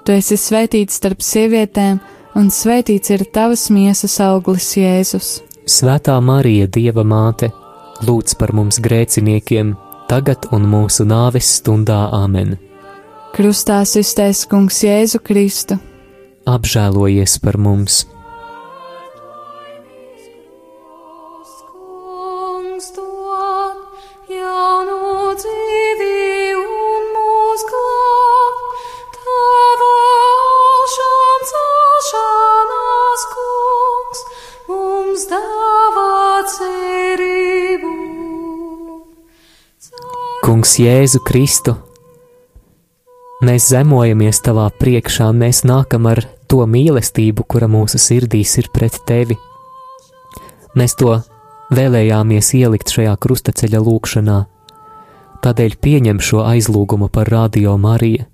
Tu 0.05 0.13
esi 0.17 0.38
svētīts 0.38 0.97
starp 0.99 1.21
sievietēm, 1.21 1.99
un 2.38 2.49
svētīts 2.53 3.13
ir 3.13 3.26
tavas 3.34 3.69
miesas 3.73 4.17
auglis 4.26 4.71
Jēzus. 4.78 5.32
Svētā 5.69 6.17
Marija, 6.21 6.67
Dieva 6.67 7.05
māte, 7.05 7.51
lūdz 8.05 8.38
par 8.38 8.53
mums 8.57 8.82
grēciniekiem, 8.82 9.73
tagad 10.09 10.49
un 10.53 10.65
mūsu 10.69 11.05
nāves 11.09 11.55
stundā 11.59 12.07
Āmen. 12.13 12.57
Krustā 13.36 13.82
iztaisa 13.86 14.49
Kungs 14.49 14.82
Jēzu 14.86 15.21
Kristu. 15.21 15.78
Apžēlojies 16.45 17.39
par 17.41 17.57
mums! 17.57 18.03
Kungs 40.45 40.77
Jēzu 40.77 41.25
Kristu! 41.25 41.73
Mēs 43.41 43.65
zemojamies 43.73 44.45
tavā 44.45 44.69
priekšā, 44.77 45.33
mēs 45.33 45.65
nākam 45.65 46.05
ar 46.13 46.21
to 46.55 46.63
mīlestību, 46.71 47.43
kura 47.51 47.67
mūsu 47.67 47.99
sirdīs 47.99 48.53
ir 48.61 48.69
pret 48.71 49.01
tevi. 49.07 49.35
Mēs 50.79 50.95
to 50.99 51.17
vēlējāmies 51.75 52.53
ielikt 52.59 52.93
šajā 52.95 53.15
krustaceļa 53.19 53.81
lūkšanā, 53.83 54.37
tādēļ 55.43 55.75
pieņem 55.83 56.21
šo 56.23 56.45
aizlūgumu 56.45 57.09
par 57.11 57.31
radio 57.31 57.75
Mariju. 57.81 58.27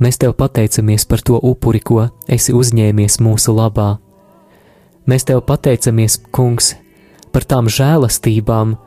Mēs 0.00 0.16
tev 0.16 0.32
pateicamies 0.38 1.04
par 1.04 1.20
to 1.26 1.40
upuri, 1.44 1.80
ko 1.84 2.06
esi 2.30 2.54
uzņēmies 2.56 3.18
mūsu 3.20 3.52
labā. 3.52 3.90
Mēs 5.10 5.26
tev 5.28 5.42
pateicamies, 5.44 6.20
Kungs, 6.32 6.72
par 7.34 7.44
tām 7.44 7.68
žēlastībām, 7.68 8.78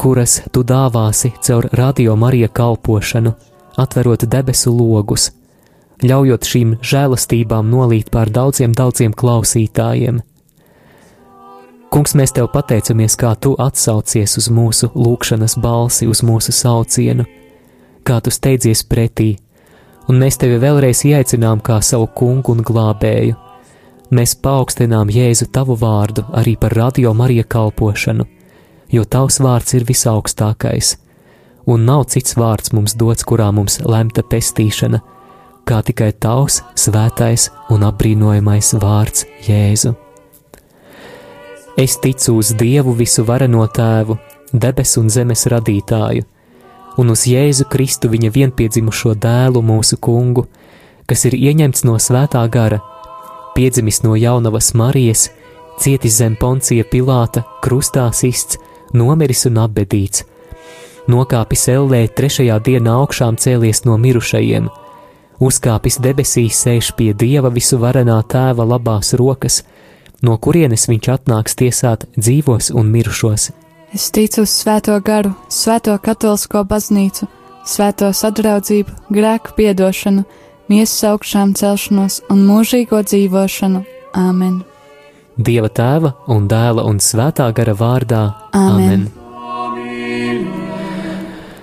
kuras 0.00 0.40
tu 0.50 0.64
dāvāsi 0.66 1.30
caur 1.44 1.68
radio 1.78 2.16
Marija 2.16 2.48
kalpošanu, 2.48 3.34
atverot 3.78 4.26
debesu 4.26 4.72
logus, 4.74 5.30
ļaujot 6.04 6.46
šīm 6.46 6.74
žēlastībām 6.84 7.70
nolīt 7.72 8.12
pār 8.14 8.30
daudziem, 8.30 8.74
daudziem 8.76 9.14
klausītājiem. 9.18 10.20
Kungs, 11.88 12.12
mēs 12.14 12.34
tev 12.36 12.50
pateicamies, 12.52 13.16
kā 13.16 13.32
tu 13.40 13.54
atsaucies 13.58 14.36
uz 14.38 14.50
mūsu 14.52 14.90
lūgšanas 14.94 15.56
balsi, 15.58 16.06
uz 16.06 16.20
mūsu 16.22 16.52
saucienu, 16.52 17.24
kā 18.04 18.20
tu 18.20 18.30
steidzies 18.30 18.84
pretī, 18.84 19.38
un 20.08 20.20
mēs 20.20 20.38
tevi 20.38 20.60
vēlreiz 20.60 21.02
ieicinām 21.08 21.62
kā 21.64 21.80
savu 21.82 22.10
kungu 22.14 22.54
un 22.54 22.62
glābēju. 22.62 23.36
Mēs 24.14 24.36
paaugstinām 24.44 25.10
Jēzu 25.12 25.50
tavu 25.52 25.76
vārdu 25.80 26.24
arī 26.32 26.54
par 26.60 26.76
radio 26.76 27.12
Marija 27.16 27.44
kalpošanu, 27.44 28.24
jo 28.92 29.04
tavs 29.04 29.40
vārds 29.44 29.74
ir 29.76 29.84
visaugstākais, 29.88 30.94
un 31.68 31.84
nav 31.88 32.06
cits 32.12 32.36
vārds 32.36 32.72
mums 32.72 32.94
dots, 32.96 33.24
kurā 33.28 33.50
mums 33.52 33.80
lemta 33.84 34.24
pestīšana, 34.24 35.02
kā 35.68 35.82
tikai 35.84 36.12
tavs 36.16 36.62
svētais 36.78 37.48
un 37.74 37.84
apbrīnojamais 37.88 38.72
vārds 38.80 39.26
Jēzu. 39.44 39.92
Es 41.78 41.98
ticu 42.02 42.38
uz 42.40 42.54
Dievu 42.58 42.94
visu 42.96 43.22
vareno 43.28 43.66
tēvu, 43.70 44.16
debesu 44.52 45.02
un 45.04 45.10
zemes 45.12 45.44
radītāju, 45.52 46.24
un 46.98 47.12
uz 47.12 47.26
Jēzu 47.28 47.68
Kristu 47.70 48.10
viņa 48.10 48.32
vienpiedzimušo 48.34 49.12
dēlu 49.14 49.62
mūsu 49.62 50.00
kungu, 50.00 50.48
kas 51.06 51.26
ir 51.28 51.36
ieņemts 51.36 51.84
no 51.86 51.98
svētā 52.02 52.42
gara, 52.50 52.80
piedzimis 53.54 54.02
no 54.02 54.16
jaunavas 54.18 54.72
Marijas, 54.74 55.28
cietis 55.78 56.18
zem 56.18 56.34
poncija 56.40 56.88
Pilāta, 56.88 57.44
krustā 57.62 58.08
sists, 58.16 58.58
nomiris 58.96 59.44
un 59.46 59.60
apbedīts, 59.62 60.24
nokāpis 61.12 61.68
ellē 61.76 62.06
trešajā 62.08 62.58
dienā 62.64 62.98
augšām 63.04 63.38
cēlies 63.38 63.84
no 63.86 64.00
mirušajiem, 64.00 64.68
uzkāpis 65.40 65.98
debesīs 66.02 66.58
sēž 66.64 66.92
pie 66.98 67.12
Dieva 67.14 67.50
visu 67.54 67.78
varenā 67.80 68.18
tēva 68.28 68.66
labās 68.66 69.14
rokas, 69.18 69.62
no 70.22 70.36
kurienes 70.38 70.88
viņš 70.90 71.10
atnāks 71.14 71.58
tiesāt 71.58 72.06
dzīvos 72.18 72.72
un 72.74 72.90
mirušos. 72.94 73.50
Es 73.94 74.10
ticu 74.12 74.44
uz 74.44 74.52
Svēto 74.52 74.98
garu, 75.04 75.32
Svēto 75.48 75.96
katolisko 76.02 76.64
baznīcu, 76.68 77.28
Svēto 77.68 78.10
sadraudzību, 78.12 78.96
grēku 79.12 79.54
piedošanu, 79.56 80.24
miesas 80.68 81.04
augšām 81.12 81.54
celšanos 81.56 82.22
un 82.32 82.44
mūžīgo 82.48 83.02
dzīvošanu. 83.04 83.84
Āmen! 84.18 84.60
Dieva 85.38 85.70
tēva 85.70 86.16
un 86.34 86.48
dēla 86.50 86.82
un 86.88 86.98
svētā 86.98 87.52
gara 87.54 87.76
vārdā 87.78 88.24
Āmen. 88.50 88.74
Amen. 88.74 89.17